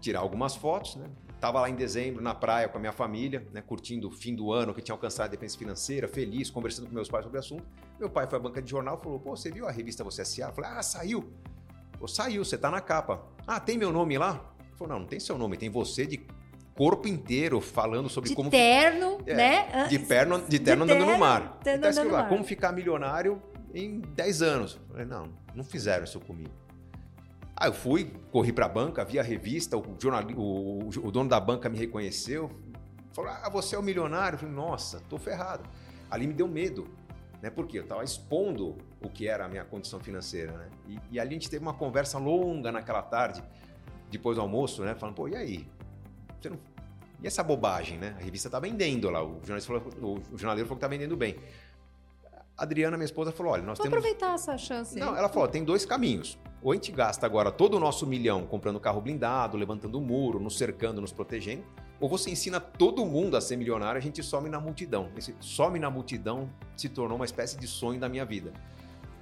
[0.00, 1.06] tirar algumas fotos, né?
[1.40, 4.50] Tava lá em dezembro na praia com a minha família, né, curtindo o fim do
[4.50, 7.64] ano que tinha alcançado a dependência financeira, feliz, conversando com meus pais sobre o assunto.
[7.98, 10.22] Meu pai foi à banca de jornal e falou: "Pô, você viu a revista Você
[10.22, 11.30] S.A.?" Eu falei: "Ah, saiu".
[11.98, 13.22] Pô, saiu, você tá na capa.
[13.46, 14.52] Ah, tem meu nome lá?
[14.60, 16.26] Ele falou, não, não tem seu nome, tem você de
[16.74, 18.50] corpo inteiro falando sobre de como.
[18.50, 19.86] Terno, é, né?
[19.88, 21.58] De, perno, de terno de andando no mar.
[21.62, 22.28] Terno tá andando lá, mar.
[22.28, 23.40] como ficar milionário
[23.72, 24.80] em 10 anos.
[24.88, 26.52] Eu falei, não, não fizeram isso comigo.
[27.56, 31.28] Aí eu fui, corri para a banca, vi a revista, o, jornal, o, o, dono
[31.28, 32.50] da banca me reconheceu,
[33.12, 34.34] falou: Ah, você é o milionário?
[34.34, 35.68] Eu falei, nossa, tô ferrado.
[36.10, 36.88] Ali me deu medo
[37.44, 37.50] né?
[37.50, 40.70] Porque eu estava expondo o que era a minha condição financeira, né?
[40.88, 43.44] E, e, ali a gente teve uma conversa longa naquela tarde,
[44.10, 44.94] depois do almoço, né?
[44.94, 45.68] Falando, pô, e aí?
[46.40, 46.58] Você não...
[47.22, 48.16] E essa bobagem, né?
[48.18, 51.36] A revista está vendendo lá, o jornalista falou, o jornaleiro falou que está vendendo bem.
[52.56, 53.98] A Adriana, minha esposa, falou, olha, nós Vou temos...
[53.98, 54.98] aproveitar essa chance.
[54.98, 56.38] Não, ela falou, tem dois caminhos.
[56.62, 60.04] Ou a gente gasta agora todo o nosso milhão comprando carro blindado, levantando o um
[60.04, 61.62] muro, nos cercando, nos protegendo,
[62.00, 65.10] ou você ensina todo mundo a ser milionário, a gente some na multidão.
[65.16, 68.52] Esse some na multidão se tornou uma espécie de sonho da minha vida.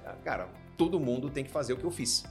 [0.05, 2.25] Ah, cara, todo mundo tem que fazer o que eu fiz.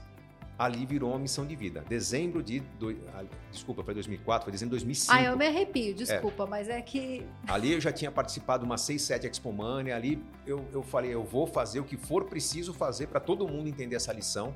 [0.58, 1.82] Ali virou uma missão de vida.
[1.88, 2.60] Dezembro de.
[2.78, 2.90] Do...
[3.14, 5.12] Ah, desculpa, foi 2004, foi dezembro de 2005.
[5.12, 6.46] Ah, eu me arrepio, desculpa, é.
[6.46, 7.26] mas é que.
[7.48, 9.92] Ali eu já tinha participado de uma 6, 7 Expo Money.
[9.92, 13.68] Ali eu, eu falei, eu vou fazer o que for preciso fazer para todo mundo
[13.68, 14.54] entender essa lição.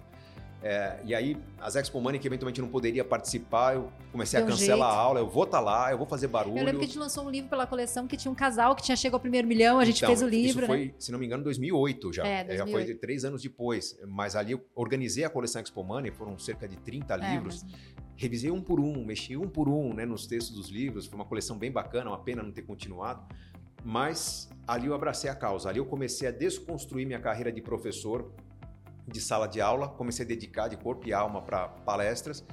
[0.68, 4.50] É, e aí, as Expo Money, que eventualmente não poderia participar, eu comecei Deu a
[4.50, 4.98] cancelar jeito.
[4.98, 6.59] a aula, eu vou estar tá lá, eu vou fazer barulho.
[6.59, 8.83] Eu lembro que a gente lançou um livro pela coleção que tinha um casal que
[8.83, 10.64] tinha chegado ao primeiro milhão, a gente então, fez o livro.
[10.64, 10.94] Isso foi, né?
[10.98, 12.26] se não me engano, 2008 já.
[12.26, 12.59] É, 2008.
[12.59, 13.96] Já foi três anos depois.
[14.09, 17.62] Mas ali eu organizei a coleção Expo Money, foram cerca de 30 é, livros.
[17.62, 17.72] Mas...
[18.16, 21.07] revisei um por um, mexi um por um né, nos textos dos livros.
[21.07, 23.22] Foi uma coleção bem bacana, uma pena não ter continuado.
[23.85, 25.68] Mas ali eu abracei a causa.
[25.68, 28.33] Ali eu comecei a desconstruir minha carreira de professor
[29.07, 32.45] de sala de aula, comecei a dedicar de corpo e alma para palestras.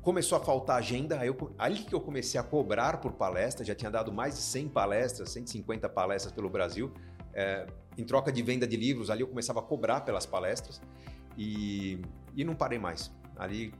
[0.00, 3.74] Começou a faltar agenda, aí eu, ali que eu comecei a cobrar por palestra, já
[3.74, 6.92] tinha dado mais de 100 palestras, 150 palestras pelo Brasil.
[7.32, 10.82] É, em troca de venda de livros, ali eu começava a cobrar pelas palestras
[11.38, 12.00] e,
[12.34, 13.12] e não parei mais.
[13.36, 13.72] Ali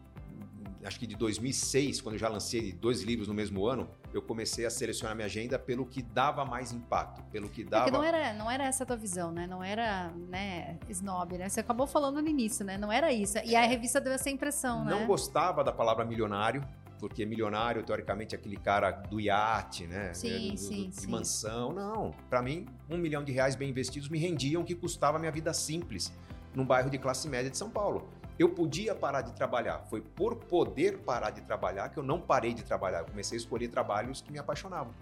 [0.85, 4.67] acho que de 2006, quando eu já lancei dois livros no mesmo ano, eu comecei
[4.67, 7.85] a selecionar minha agenda pelo que dava mais impacto, pelo que dava.
[7.85, 9.47] Porque não era, não era essa a tua visão, né?
[9.47, 11.49] Não era, né, snob, né?
[11.49, 12.77] Você acabou falando no início, né?
[12.77, 13.39] Não era isso.
[13.45, 14.91] E a revista deu essa impressão, não né?
[15.01, 16.63] Não gostava da palavra milionário,
[16.99, 20.15] porque milionário, teoricamente, é aquele cara do iate, né?
[20.15, 21.11] Sim, do, sim, de sim.
[21.11, 21.73] mansão.
[21.73, 25.21] Não, para mim, um milhão de reais bem investidos me rendiam o que custava a
[25.21, 26.13] minha vida simples
[26.55, 28.09] num bairro de classe média de São Paulo.
[28.43, 29.87] Eu podia parar de trabalhar.
[29.89, 32.99] Foi por poder parar de trabalhar que eu não parei de trabalhar.
[32.99, 34.93] Eu comecei a escolher trabalhos que me apaixonavam.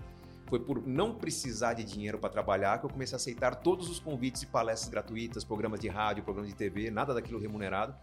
[0.46, 3.98] Foi por não precisar de dinheiro para trabalhar que eu comecei a aceitar todos os
[3.98, 7.94] convites e palestras gratuitas, programas de rádio, programas de TV, nada daquilo remunerado,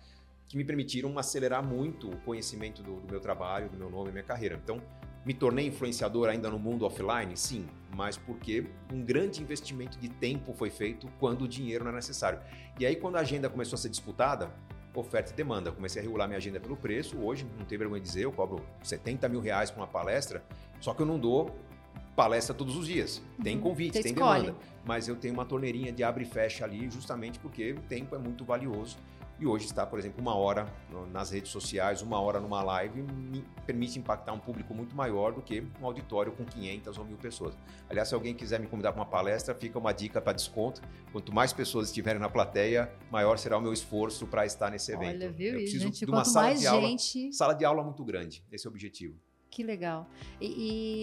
[0.48, 4.14] que me permitiram acelerar muito o conhecimento do, do meu trabalho, do meu nome, da
[4.14, 4.60] minha carreira.
[4.64, 4.82] Então,
[5.24, 7.38] me tornei influenciador ainda no mundo offline?
[7.38, 11.98] Sim, mas porque um grande investimento de tempo foi feito quando o dinheiro não era
[11.98, 12.40] necessário.
[12.80, 14.52] E aí, quando a agenda começou a ser disputada,
[15.02, 15.72] oferta e demanda.
[15.72, 17.18] Comecei a regular minha agenda pelo preço.
[17.18, 20.44] Hoje, não tem vergonha de dizer, eu cobro 70 mil reais para uma palestra,
[20.80, 21.56] só que eu não dou
[22.16, 23.22] palestra todos os dias.
[23.44, 24.42] Tem convite, Você tem escolhe.
[24.48, 24.60] demanda.
[24.84, 28.18] Mas eu tenho uma torneirinha de abre e fecha ali, justamente porque o tempo é
[28.18, 28.98] muito valioso.
[29.40, 30.66] E hoje está, por exemplo, uma hora
[31.12, 35.42] nas redes sociais, uma hora numa live, me permite impactar um público muito maior do
[35.42, 37.56] que um auditório com 500 ou mil pessoas.
[37.88, 40.82] Aliás, se alguém quiser me convidar para uma palestra, fica uma dica para desconto.
[41.12, 45.18] Quanto mais pessoas estiverem na plateia, maior será o meu esforço para estar nesse evento.
[45.18, 46.06] Olha, viu, Eu preciso gente?
[46.06, 48.44] de uma sala de aula, gente, sala de aula muito grande.
[48.52, 49.16] Esse é o objetivo.
[49.52, 50.08] que legal.
[50.42, 50.48] E,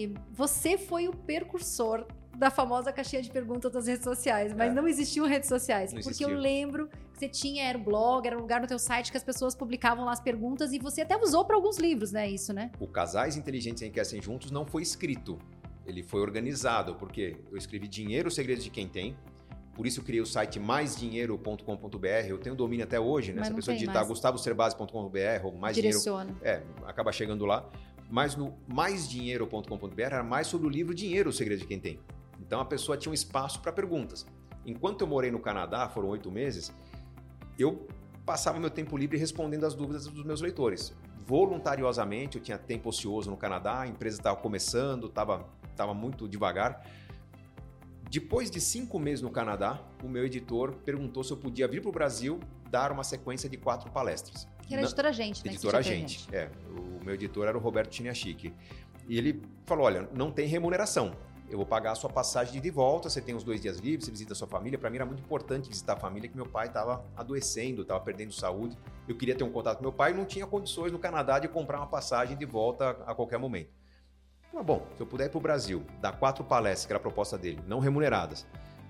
[0.07, 2.05] e você foi o percursor
[2.37, 4.73] da famosa caixinha de perguntas das redes sociais, mas É.
[4.75, 5.93] não existiam redes sociais.
[5.93, 6.37] Não porque eu existia.
[6.37, 9.23] lembro que você tinha, era um blog, era um lugar no teu site que as
[9.23, 12.29] pessoas publicavam lá as perguntas e você até usou para alguns livros, né?
[12.29, 12.71] Isso, né?
[12.79, 15.39] O Casais Inteligentes Enriquecem Juntos não foi escrito,
[15.85, 19.15] ele foi organizado, porque eu escrevi Dinheiro, Segredos de Quem Tem,
[19.73, 23.39] por isso eu criei o site maisdinheiro.com.br, eu tenho domínio até hoje, né?
[23.39, 24.07] Mas Se a pessoa digitar mais.
[24.07, 26.35] gustavocerbase.com.br ou mais dinheiro, Direciona.
[26.41, 27.69] é, acaba chegando lá.
[28.09, 31.99] Mas no maisdinheiro.com.br era mais sobre o livro Dinheiro, o Segredo de Quem Tem.
[32.39, 34.25] Então a pessoa tinha um espaço para perguntas.
[34.65, 36.73] Enquanto eu morei no Canadá, foram oito meses,
[37.57, 37.87] eu
[38.25, 40.93] passava meu tempo livre respondendo as dúvidas dos meus leitores.
[41.25, 45.45] Voluntariosamente, eu tinha tempo ocioso no Canadá, a empresa estava começando, estava
[45.75, 46.85] tava muito devagar.
[48.09, 51.89] Depois de cinco meses no Canadá, o meu editor perguntou se eu podia vir para
[51.89, 54.47] o Brasil dar uma sequência de quatro palestras.
[54.65, 55.51] Que era Na- editora gente, né?
[55.51, 56.49] Editora Gente, é.
[56.69, 58.53] O meu editor era o Roberto Chiniachique.
[59.07, 61.15] E ele falou: olha, não tem remuneração.
[61.49, 64.11] Eu vou pagar a sua passagem de volta, você tem os dois dias livres, você
[64.11, 64.79] visita a sua família.
[64.79, 68.33] Para mim era muito importante visitar a família, que meu pai estava adoecendo, estava perdendo
[68.33, 68.77] saúde.
[69.07, 71.47] Eu queria ter um contato com meu pai e não tinha condições no Canadá de
[71.47, 73.69] comprar uma passagem de volta a qualquer momento.
[74.51, 77.01] Mas bom, se eu puder ir para o Brasil, dar quatro palestras, que era a
[77.01, 78.45] proposta dele, não remuneradas,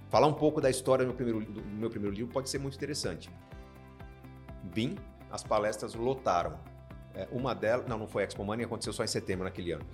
[0.09, 2.75] falar um pouco da história do meu primeiro, do meu primeiro livro pode ser muito
[2.75, 3.29] interessante.
[4.63, 4.95] Vim,
[5.29, 6.57] as palestras lotaram.
[7.13, 9.85] É, uma delas, não, não foi Expo Money, aconteceu só em setembro naquele ano.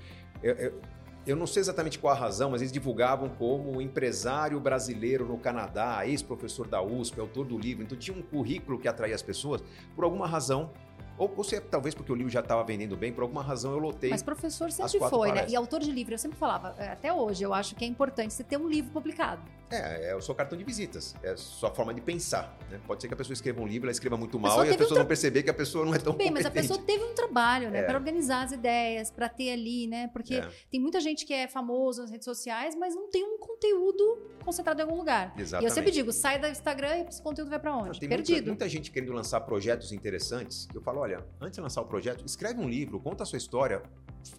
[0.42, 0.82] Eu, eu,
[1.26, 6.06] eu não sei exatamente qual a razão, mas eles divulgavam como empresário brasileiro no Canadá,
[6.06, 7.84] ex-professor da USP, autor do livro.
[7.84, 9.64] Então tinha um currículo que atraía as pessoas.
[9.96, 10.72] Por alguma razão,
[11.18, 13.72] ou, ou se é, talvez porque o livro já estava vendendo bem, por alguma razão
[13.72, 14.10] eu lotei.
[14.10, 15.36] Mas professor sempre foi, né?
[15.36, 15.52] palestras.
[15.52, 18.34] E autor de livro, eu sempre falava, é, até hoje, eu acho que é importante
[18.34, 19.42] você ter um livro publicado.
[19.72, 22.58] É, é o seu cartão de visitas, é a sua forma de pensar.
[22.70, 22.80] né?
[22.86, 24.76] Pode ser que a pessoa escreva um livro, ela escreva muito mal e as teve
[24.76, 26.68] um pessoas vão perceber que a pessoa não é tão Bem, mas a competente.
[26.70, 27.80] pessoa teve um trabalho, né?
[27.80, 27.84] É.
[27.84, 30.10] Para organizar as ideias, para ter ali, né?
[30.14, 33.38] Porque É, tem muita gente que é famoso nas redes sociais, mas não tem um
[33.38, 35.34] conteúdo concentrado em algum lugar.
[35.38, 35.70] E exatamente.
[35.70, 38.00] eu sempre digo, sai do Instagram e esse conteúdo vai para Não, onde?
[38.00, 38.36] tem Perdido.
[38.36, 40.66] Muita, muita gente querendo lançar projetos interessantes.
[40.66, 43.38] que Eu falo, olha, antes de lançar o projeto, escreve um livro, conta a sua
[43.38, 43.82] história,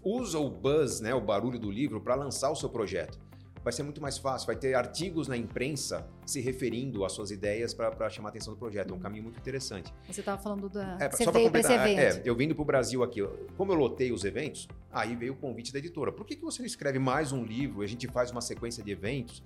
[0.05, 3.19] usa o buzz, né, o barulho do livro para lançar o seu projeto.
[3.63, 7.73] Vai ser muito mais fácil, vai ter artigos na imprensa se referindo às suas ideias
[7.73, 8.93] para chamar a atenção do projeto.
[8.93, 9.93] É um caminho muito interessante.
[10.09, 10.97] Você estava falando da.
[11.01, 12.19] É, você só para esse completar, evento.
[12.19, 13.21] É, eu vindo para o Brasil aqui,
[13.57, 16.11] como eu lotei os eventos, aí veio o convite da editora.
[16.11, 17.83] Por que, que você não escreve mais um livro?
[17.83, 19.43] A gente faz uma sequência de eventos.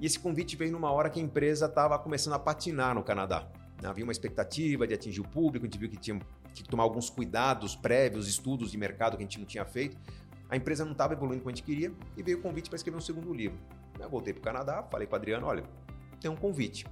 [0.00, 3.46] E esse convite veio numa hora que a empresa estava começando a patinar no Canadá.
[3.84, 6.20] Havia uma expectativa de atingir o público, a gente viu que tinha
[6.54, 9.96] que tomar alguns cuidados prévios, estudos de mercado que a gente não tinha feito.
[10.52, 12.98] A empresa não estava evoluindo como a gente queria e veio o convite para escrever
[12.98, 13.58] um segundo livro.
[13.98, 15.64] Eu voltei para o Canadá, falei para Adriano, olha,
[16.20, 16.86] tem um convite.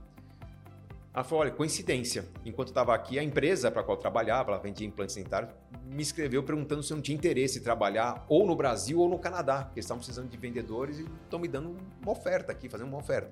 [1.12, 2.27] Ela falou, olha, coincidência.
[2.42, 5.53] Enquanto estava aqui, a empresa para a qual eu trabalhava, ela vendia implantes dentários,
[5.85, 9.18] me escreveu perguntando se eu não tinha interesse em trabalhar ou no Brasil ou no
[9.18, 12.88] Canadá, porque eles estavam precisando de vendedores e estão me dando uma oferta aqui, fazendo
[12.88, 13.31] uma oferta.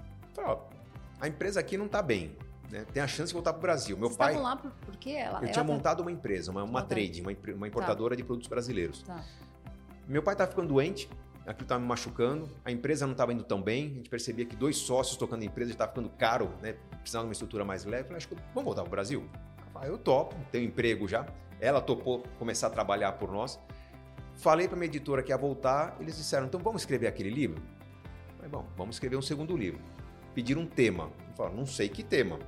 [0.00, 0.58] Eu falei, ó,
[1.20, 2.36] a empresa aqui não está bem,
[2.68, 2.84] né?
[2.92, 3.96] tem a chance de voltar para o Brasil.
[3.96, 5.10] Meu Vocês pai, lá por, por quê?
[5.10, 6.88] Ela, eu ela tinha tá- montado uma empresa, uma, uma Montado.
[6.88, 9.04] trade, uma, uma importadora de produtos brasileiros.
[9.04, 9.24] Tá.
[10.06, 11.08] Meu pai estava ficando doente,
[11.46, 14.56] aquilo estava me machucando, a empresa não estava indo tão bem, a gente percebia que
[14.56, 16.74] dois sócios tocando a empresa já estava ficando caro, né?
[17.00, 18.02] precisava de uma estrutura mais leve.
[18.02, 19.28] Eu falei, acho que vamos voltar para o Brasil?
[19.84, 21.26] Eu topo, tenho emprego já.
[21.60, 23.58] Ela topou começar a trabalhar por nós.
[24.34, 27.60] Falei para minha editora que ia voltar, eles disseram, então vamos escrever aquele livro?
[28.30, 29.80] Eu falei, bom, vamos escrever um segundo livro.
[30.34, 31.10] Pediram um tema.
[31.30, 32.38] Eu falei, não sei que tema.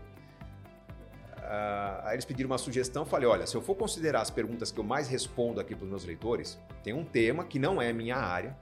[2.02, 4.84] Aí eles pediram uma sugestão, falei, olha, se eu for considerar as perguntas que eu
[4.84, 8.56] mais respondo aqui para os meus leitores, tem um tema que não é minha área,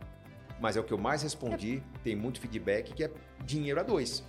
[0.61, 3.11] mas é o que eu mais respondi, tem muito feedback, que é
[3.45, 4.25] dinheiro a dois.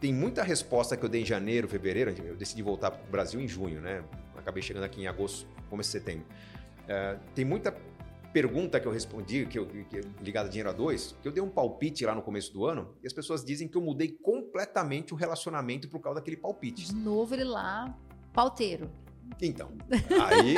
[0.00, 3.40] Tem muita resposta que eu dei em janeiro, fevereiro, eu decidi voltar para o Brasil
[3.40, 4.04] em junho, né?
[4.36, 6.26] Acabei chegando aqui em agosto, começo de setembro.
[6.88, 7.74] Ah, tem muita
[8.32, 11.42] pergunta que eu respondi, que eu, que, ligada a dinheiro a dois, que eu dei
[11.42, 14.33] um palpite lá no começo do ano, e as pessoas dizem que eu mudei completamente
[15.12, 16.86] o relacionamento por causa daquele palpite.
[16.86, 17.96] De novo ele lá,
[18.32, 18.90] pauteiro.
[19.40, 19.72] Então,
[20.22, 20.54] aí,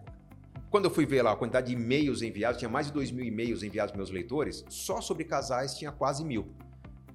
[0.70, 3.24] quando eu fui ver lá a quantidade de e-mails enviados, tinha mais de 2 mil
[3.24, 6.46] e-mails enviados para meus leitores, só sobre casais tinha quase mil.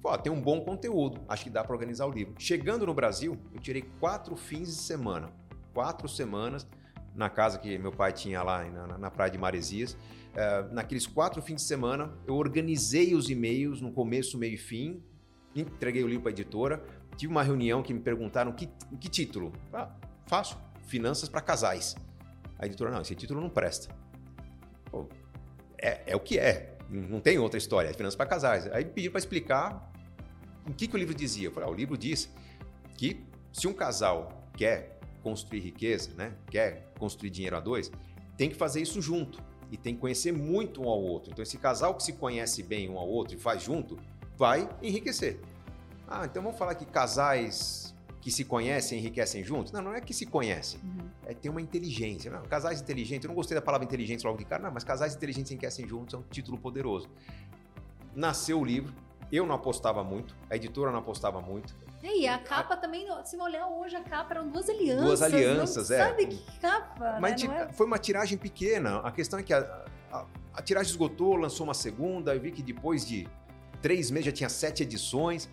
[0.00, 2.34] Pô, tem um bom conteúdo, acho que dá para organizar o livro.
[2.38, 5.30] Chegando no Brasil, eu tirei quatro fins de semana,
[5.72, 6.66] quatro semanas,
[7.14, 9.96] na casa que meu pai tinha lá na, na praia de Maresias.
[10.34, 15.02] Eh, naqueles quatro fins de semana, eu organizei os e-mails no começo, meio e fim,
[15.54, 16.82] entreguei o livro para a editora,
[17.16, 18.68] tive uma reunião que me perguntaram que,
[19.00, 19.52] que título.
[19.72, 19.90] Ah,
[20.26, 21.94] fácil, finanças para casais.
[22.58, 23.94] A editora, não, esse título não presta.
[24.90, 25.08] Pô,
[25.78, 28.66] é, é o que é, não tem outra história, é finanças para casais.
[28.72, 29.92] Aí pediram para explicar
[30.66, 31.48] o que, que o livro dizia.
[31.48, 32.30] Eu falei, ah, o livro diz
[32.96, 37.90] que se um casal quer construir riqueza, né, quer construir dinheiro a dois,
[38.36, 41.32] tem que fazer isso junto e tem que conhecer muito um ao outro.
[41.32, 43.98] Então, esse casal que se conhece bem um ao outro e faz junto,
[44.42, 45.38] vai enriquecer.
[46.08, 49.70] Ah, então vamos falar que casais que se conhecem enriquecem juntos?
[49.70, 51.08] Não, não é que se conhecem, Uhum.
[51.26, 52.28] é ter uma inteligência.
[52.28, 55.14] Não, casais inteligentes, eu não gostei da palavra inteligente logo de cara, não, mas casais
[55.14, 57.08] inteligentes enriquecem juntos é um título poderoso.
[58.16, 58.92] Nasceu o livro,
[59.30, 61.72] eu não apostava muito, a editora não apostava muito.
[62.02, 65.04] E aí, a capa também, se você olhar hoje, a capa eram duas alianças.
[65.04, 65.98] Duas alianças, é.
[66.04, 67.18] Sabe que capa?
[67.20, 67.36] Mas né?
[67.38, 68.96] ti- Não é- foi uma tiragem pequena.
[68.98, 72.34] A questão é que a, a- a tiragem esgotou, lançou uma segunda.
[72.34, 73.28] Eu vi que depois de
[73.82, 75.48] três meses já tinha sete edições.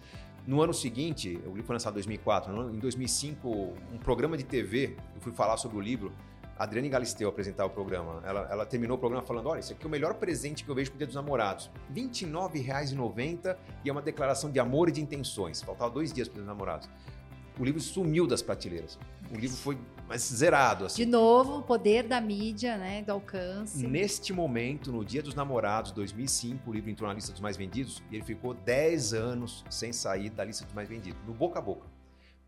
[0.48, 2.52] No ano seguinte, o livro foi lançado em 2004.
[2.54, 3.50] no ano- Em 2005,
[3.94, 6.12] um programa de TV, eu fui falar sobre o livro.
[6.58, 8.22] A Adriane Galisteu apresentar o programa.
[8.26, 10.76] Ela, ela terminou o programa falando: olha, isso aqui é o melhor presente que eu
[10.76, 11.70] vejo pro Dia dos Namorados.
[11.94, 15.62] R$ 29,90 e é uma declaração de amor e de intenções.
[15.62, 16.90] Faltava dois dias para dos Namorados.
[17.58, 18.98] O livro sumiu das prateleiras.
[19.34, 19.78] O livro foi
[20.10, 20.86] mas zerado.
[20.86, 21.06] Assim.
[21.06, 23.04] De novo, o poder da mídia, né?
[23.04, 23.86] Do alcance.
[23.86, 28.02] Neste momento, no Dia dos Namorados, 2005, o livro entrou na lista dos mais vendidos
[28.12, 31.62] e ele ficou 10 anos sem sair da lista dos mais vendidos, no boca a
[31.62, 31.88] boca.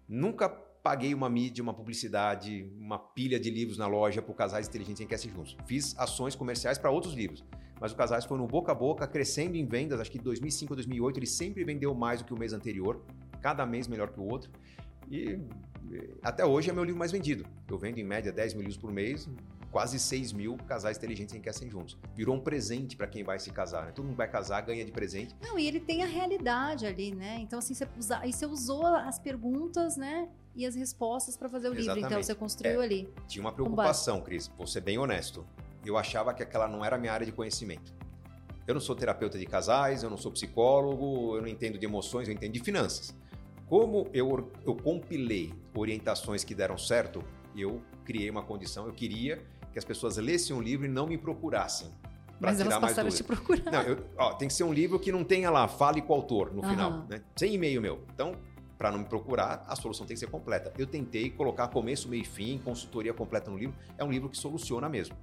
[0.09, 4.67] Nunca paguei uma mídia, uma publicidade, uma pilha de livros na loja para o Casais
[4.67, 5.55] Inteligentes Enriquece Juntos.
[5.67, 7.45] Fiz ações comerciais para outros livros,
[7.79, 9.99] mas o Casais foi no boca a boca, crescendo em vendas.
[9.99, 13.05] Acho que de 2005 a 2008 ele sempre vendeu mais do que o mês anterior,
[13.39, 14.49] cada mês melhor que o outro.
[15.11, 15.39] E
[16.21, 17.45] até hoje é meu livro mais vendido.
[17.69, 19.27] Eu vendo em média 10 mil livros por mês,
[19.71, 21.97] quase 6 mil casais inteligentes enriquecem juntos.
[22.13, 23.85] Virou um presente para quem vai se casar.
[23.85, 23.91] Né?
[23.93, 25.35] Todo mundo vai casar, ganha de presente.
[25.41, 27.37] Não, e ele tem a realidade ali, né?
[27.39, 30.29] Então, assim, você, usa, você usou as perguntas, né?
[30.53, 31.83] E as respostas para fazer o livro.
[31.83, 32.25] Então, Exatamente.
[32.25, 33.09] você construiu ali.
[33.27, 35.45] Tinha uma preocupação, Cris, vou ser bem honesto.
[35.85, 37.93] Eu achava que aquela não era a minha área de conhecimento.
[38.67, 42.27] Eu não sou terapeuta de casais, eu não sou psicólogo, eu não entendo de emoções,
[42.27, 43.15] eu entendo de finanças.
[43.71, 47.23] Como eu, eu compilei orientações que deram certo,
[47.55, 51.17] eu criei uma condição, eu queria que as pessoas lessem um livro e não me
[51.17, 51.87] procurassem.
[52.37, 53.71] Mas elas passaram a te procurar.
[53.71, 56.15] Não, eu- ó, tem que ser um livro que não tenha lá, fale com o
[56.17, 56.69] autor no Aham.
[56.69, 57.21] final, né?
[57.37, 58.03] Sem e-mail meu.
[58.13, 58.35] Então,
[58.77, 60.73] para não me procurar, a solução tem que ser completa.
[60.77, 63.73] Eu tentei colocar começo, meio e fim, consultoria completa no livro.
[63.97, 65.15] É um livro que soluciona mesmo.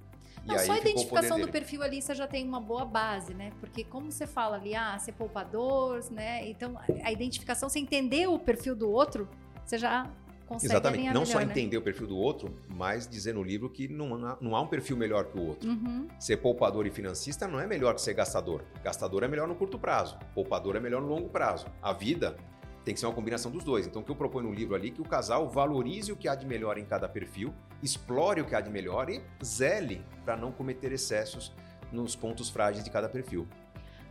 [0.45, 3.51] Não, só a identificação do perfil ali você já tem uma boa base, né?
[3.59, 6.47] Porque como você fala ali, ah, ser poupador, né?
[6.49, 9.27] Então, a identificação, você entender o perfil do outro,
[9.65, 10.09] você já
[10.49, 11.05] consegue Exatamente.
[11.05, 11.45] Não melhor, só né?
[11.45, 14.67] entender o perfil do outro, mas dizer no livro que não há, não há um
[14.67, 15.69] perfil melhor que o outro.
[15.69, 16.07] Uhum.
[16.19, 18.63] Ser poupador e financista não é melhor que ser gastador.
[18.83, 21.67] Gastador é melhor no curto prazo, poupador é melhor no longo prazo.
[21.81, 22.35] A vida
[22.83, 23.85] tem que ser uma combinação dos dois.
[23.85, 26.27] Então, o que eu proponho no livro ali é que o casal valorize o que
[26.27, 27.53] há de melhor em cada perfil,
[27.83, 31.53] explore o que há de melhor e zele para não cometer excessos
[31.91, 33.47] nos pontos frágeis de cada perfil.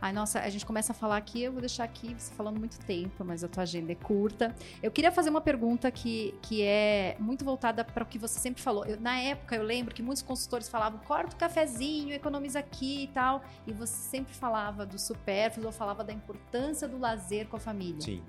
[0.01, 2.79] Ai, nossa, a gente começa a falar aqui, eu vou deixar aqui você falando muito
[2.79, 4.55] tempo, mas a tua agenda é curta.
[4.81, 8.61] Eu queria fazer uma pergunta que, que é muito voltada para o que você sempre
[8.61, 8.85] falou.
[8.85, 13.07] Eu, na época, eu lembro que muitos consultores falavam, corta o cafezinho, economiza aqui e
[13.07, 13.43] tal.
[13.67, 17.99] E você sempre falava do supérfluo, ou falava da importância do lazer com a família.
[17.99, 18.23] Sim.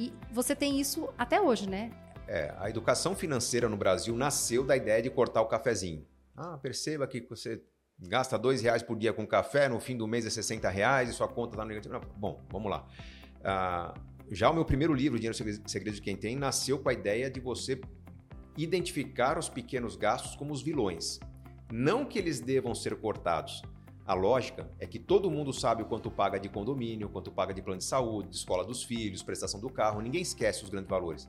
[0.00, 1.92] E você tem isso até hoje, né?
[2.26, 6.06] É, a educação financeira no Brasil nasceu da ideia de cortar o cafezinho.
[6.34, 7.62] Ah, perceba que você
[7.98, 11.12] gasta dois reais por dia com café, no fim do mês é 60 reais e
[11.12, 12.00] sua conta está negativa.
[12.16, 12.88] Bom, vamos lá.
[13.44, 13.92] Ah,
[14.30, 15.36] já o meu primeiro livro, Dinheiro
[15.66, 17.78] Segredo de Quem Tem, nasceu com a ideia de você
[18.56, 21.20] identificar os pequenos gastos como os vilões.
[21.70, 23.60] Não que eles devam ser cortados.
[24.06, 27.62] A lógica é que todo mundo sabe o quanto paga de condomínio, quanto paga de
[27.62, 31.28] plano de saúde, de escola dos filhos, prestação do carro, ninguém esquece os grandes valores.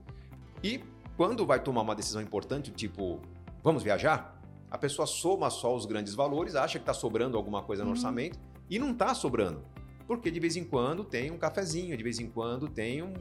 [0.63, 0.83] E
[1.17, 3.21] quando vai tomar uma decisão importante, tipo,
[3.63, 4.41] vamos viajar?
[4.69, 7.95] A pessoa soma só os grandes valores, acha que está sobrando alguma coisa no uhum.
[7.95, 9.63] orçamento e não está sobrando.
[10.07, 13.13] Porque de vez em quando tem um cafezinho, de vez em quando tem um.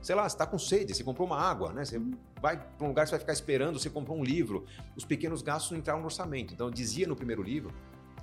[0.00, 1.84] Sei lá, você está com sede, você comprou uma água, né?
[1.84, 2.12] Você uhum.
[2.40, 4.64] vai para um lugar, você vai ficar esperando, você comprou um livro.
[4.96, 6.52] Os pequenos gastos não entraram no orçamento.
[6.54, 7.72] Então, eu dizia no primeiro livro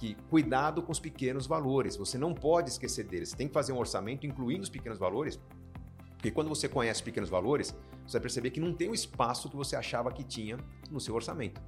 [0.01, 1.95] que cuidado com os pequenos valores.
[1.95, 3.29] Você não pode esquecer deles.
[3.29, 5.39] Você tem que fazer um orçamento incluindo os pequenos valores,
[6.13, 7.75] porque quando você conhece pequenos valores,
[8.07, 10.57] você vai perceber que não tem o espaço que você achava que tinha
[10.89, 11.61] no seu orçamento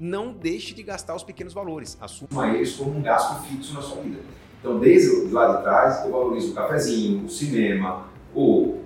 [0.00, 1.98] não deixe de gastar os pequenos valores.
[2.00, 4.20] Assuma eles como um gasto fixo na sua vida.
[4.58, 8.78] Então, desde lá de trás, eu valorizo o cafezinho, o cinema, o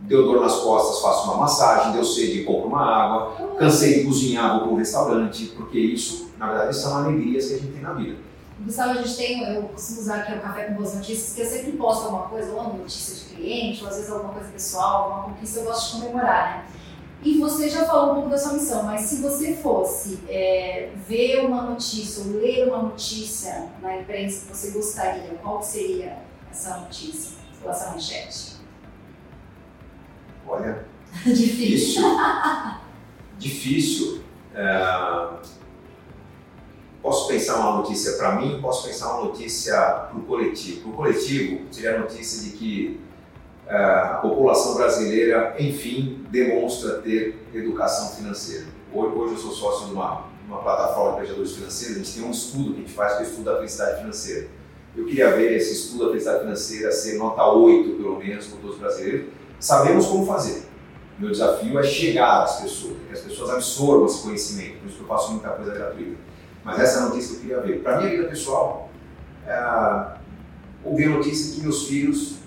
[0.00, 4.58] deu dor nas costas, faço uma massagem, deu sede, compro uma água, cansei de cozinhar,
[4.58, 7.94] vou para um restaurante, porque isso, na verdade, são alegrias que a gente tem na
[7.94, 8.27] vida.
[8.60, 11.46] Gustavo, a gente tem, eu costumo usar aqui o Café com Boas Notícias, que eu
[11.46, 15.04] sempre posto alguma coisa, ou uma notícia de cliente, ou às vezes alguma coisa pessoal,
[15.04, 16.66] alguma conquista, eu gosto de comemorar, né?
[17.22, 21.44] E você já falou um pouco da sua missão, mas se você fosse é, ver
[21.44, 26.18] uma notícia ou ler uma notícia na imprensa que você gostaria, qual seria
[26.50, 28.56] essa notícia ou essa manchete?
[30.46, 30.86] Olha,
[31.26, 32.02] difícil.
[33.36, 34.22] difícil.
[34.54, 35.57] É...
[37.02, 40.82] Posso pensar uma notícia para mim, posso pensar uma notícia para o coletivo.
[40.82, 43.00] Para o coletivo, seria a notícia de que
[43.68, 48.66] é, a população brasileira, enfim, demonstra ter educação financeira.
[48.92, 52.24] Hoje, hoje eu sou sócio de uma, uma plataforma de planejadores financeiros, a gente tem
[52.24, 54.48] um estudo que a gente faz que é o estudo da felicidade financeira.
[54.96, 58.76] Eu queria ver esse estudo da felicidade financeira ser nota 8, pelo menos, para todos
[58.76, 59.26] os brasileiros.
[59.60, 60.62] Sabemos como fazer.
[61.18, 65.02] Meu desafio é chegar às pessoas, que as pessoas absorvam esse conhecimento, por isso que
[65.02, 66.16] eu faço muita coisa gratuita.
[66.64, 67.82] Mas essa notícia eu queria ver.
[67.82, 68.90] Para minha vida pessoal,
[69.46, 70.18] é, a
[70.84, 72.38] notícia que meus filhos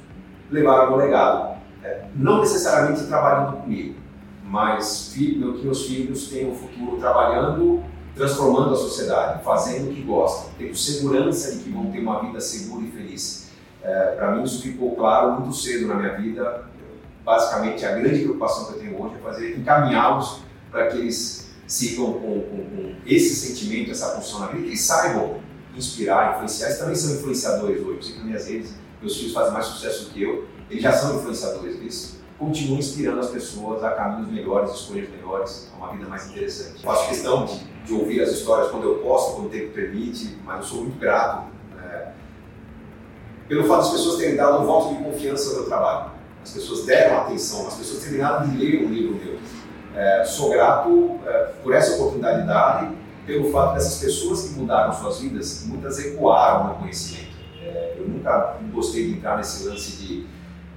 [0.49, 1.51] levaram o legado.
[1.83, 3.95] É, não necessariamente trabalhando comigo,
[4.43, 7.83] mas filho, que meus filhos tenham um futuro trabalhando,
[8.13, 12.39] transformando a sociedade, fazendo o que gostam, tendo segurança de que vão ter uma vida
[12.39, 13.49] segura e feliz.
[13.81, 16.65] É, Para mim, isso ficou claro muito cedo na minha vida.
[17.25, 21.40] Basicamente, a grande preocupação que eu tenho hoje é fazer encaminhá-los para que eles
[21.71, 25.39] sigam com, com, com, esse sentimento, essa função na vida, que eles saibam
[25.73, 26.67] inspirar, influenciar.
[26.67, 27.95] Eles também são influenciadores hoje.
[27.95, 30.83] Eu sei que nas minhas redes meus filhos fazem mais sucesso do que eu, eles
[30.83, 35.93] já são influenciadores, eles continuam inspirando as pessoas a caminhos melhores, escolhas melhores, a uma
[35.93, 36.83] vida mais interessante.
[36.83, 40.57] Faço questão de, de, ouvir as histórias quando eu posso, quando o tempo permite, mas
[40.57, 42.13] eu sou muito grato né,
[43.47, 46.11] pelo fato das pessoas terem dado um voto de confiança ao meu trabalho.
[46.43, 49.39] As pessoas deram atenção, as pessoas terminaram de ler um livro meu.
[49.95, 52.91] É, sou grato é, por essa oportunidade dada
[53.25, 57.31] pelo fato dessas pessoas que mudaram suas vidas, muitas ecoaram meu conhecimento.
[57.61, 60.25] É, eu nunca gostei de entrar nesse lance de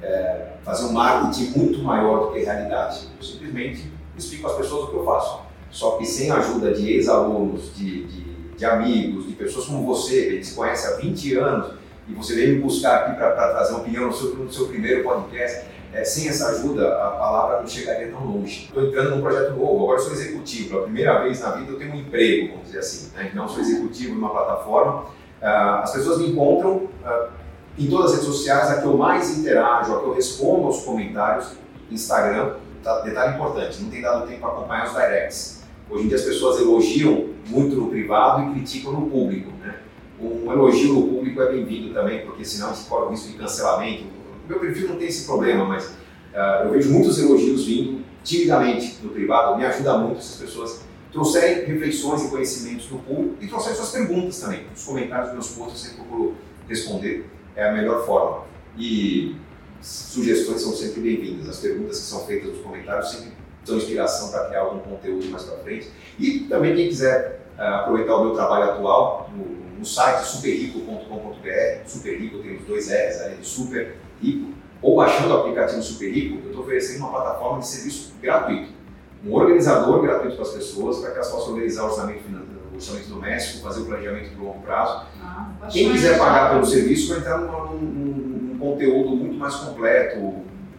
[0.03, 3.09] é, fazer um marketing muito maior do que a realidade.
[3.17, 5.41] Eu simplesmente explico às pessoas o que eu faço.
[5.71, 8.25] Só que sem a ajuda de ex-alunos, de, de,
[8.57, 11.75] de, amigos, de pessoas como você, que a gente se conhece há 20 anos,
[12.07, 15.03] e você veio me buscar aqui para trazer uma opinião no seu, no seu primeiro
[15.03, 18.65] podcast, é, sem essa ajuda, a palavra não chegaria tão longe.
[18.67, 20.71] Estou entrando num projeto novo, agora sou executivo.
[20.71, 23.11] Pela primeira vez na vida eu tenho um emprego, vamos dizer assim.
[23.17, 23.31] Né?
[23.33, 25.07] Então, sou executivo numa plataforma
[25.45, 27.29] Uh, as pessoas me encontram uh,
[27.79, 30.83] em todas as redes sociais, a que eu mais interajo, a que eu respondo aos
[30.83, 31.49] comentários,
[31.91, 35.63] Instagram, tá, detalhe importante, não tem dado tempo para acompanhar os directs.
[35.91, 39.51] Hoje em dia as pessoas elogiam muito no privado e criticam no público.
[39.61, 39.75] Né?
[40.19, 44.05] Um elogio no público é bem-vindo também, porque senão se corre o risco de cancelamento.
[44.49, 49.11] Meu perfil não tem esse problema, mas uh, eu vejo muitos elogios vindo timidamente no
[49.11, 50.81] privado, me ajuda muito essas pessoas
[51.13, 54.67] trouxerem reflexões e conhecimentos do público e trouxerem suas perguntas também.
[54.75, 56.35] Os comentários dos meus posts eu sempre procuro
[56.69, 58.45] responder, é a melhor forma.
[58.77, 59.37] E
[59.81, 61.49] sugestões são sempre bem-vindas.
[61.49, 63.33] As perguntas que são feitas nos comentários sempre
[63.65, 65.89] dão inspiração para criar algum conteúdo mais para frente.
[66.19, 71.87] E também quem quiser uh, aproveitar o meu trabalho atual no, no site superrico.com.br.
[71.87, 74.55] Superrico tem os dois R's ali de super rico.
[74.85, 78.71] Ou baixando o aplicativo Super Rico, eu estou oferecendo uma plataforma de serviço gratuito.
[79.27, 82.21] Um organizador gratuito para as pessoas, para que elas possam organizar o orçamento,
[82.71, 85.07] o orçamento doméstico, fazer o planejamento de longo prazo.
[85.23, 90.35] Ah, Quem quiser pagar pelo serviço vai entrar num, num, num conteúdo muito mais completo,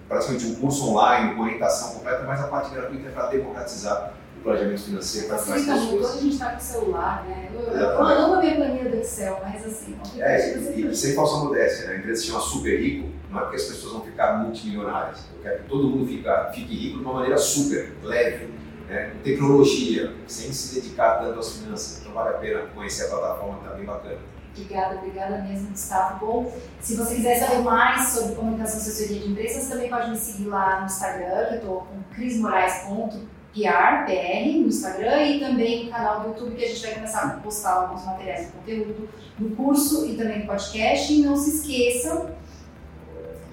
[0.08, 4.44] praticamente um curso online, com orientação completa, mas a parte gratuita é para democratizar o
[4.44, 5.92] planejamento financeiro para mais pessoas.
[5.92, 7.50] Hoje a gente está com o celular, né?
[7.52, 9.98] Eu, eu amo a minha planilha do Excel, mas assim...
[10.20, 11.96] É, e, e, sem falsa modéstia, né?
[11.96, 15.26] a empresa se chama Super Rico, não é porque as pessoas vão ficar multimilionárias.
[15.36, 16.24] Eu quero que todo mundo fique,
[16.54, 18.54] fique rico de uma maneira super, leve,
[18.88, 19.12] né?
[19.12, 22.00] com tecnologia, sem se dedicar tanto às finanças.
[22.00, 24.18] Então vale a pena conhecer a plataforma, está bem bacana.
[24.58, 26.26] Obrigada, obrigada mesmo, Gustavo.
[26.26, 30.16] Bom, se você quiser saber mais sobre comunicação e assessoria de empresas, também pode me
[30.16, 33.12] seguir lá no Instagram, que eu estou com crismorais.pr,
[33.54, 37.30] PR, no Instagram, e também no canal do YouTube, que a gente vai começar a
[37.32, 41.12] postar alguns materiais de conteúdo do curso e também do podcast.
[41.12, 42.34] E não se esqueçam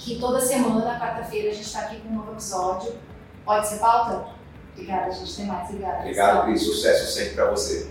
[0.05, 2.93] que toda semana, quarta-feira, a gente está aqui com um novo episódio.
[3.45, 4.27] Pode ser pauta?
[4.73, 5.37] Obrigada, gente.
[5.37, 5.69] Tem mais.
[5.69, 5.99] Obrigada.
[6.01, 6.63] Obrigado, Cris.
[6.63, 7.91] Sucesso sempre para você.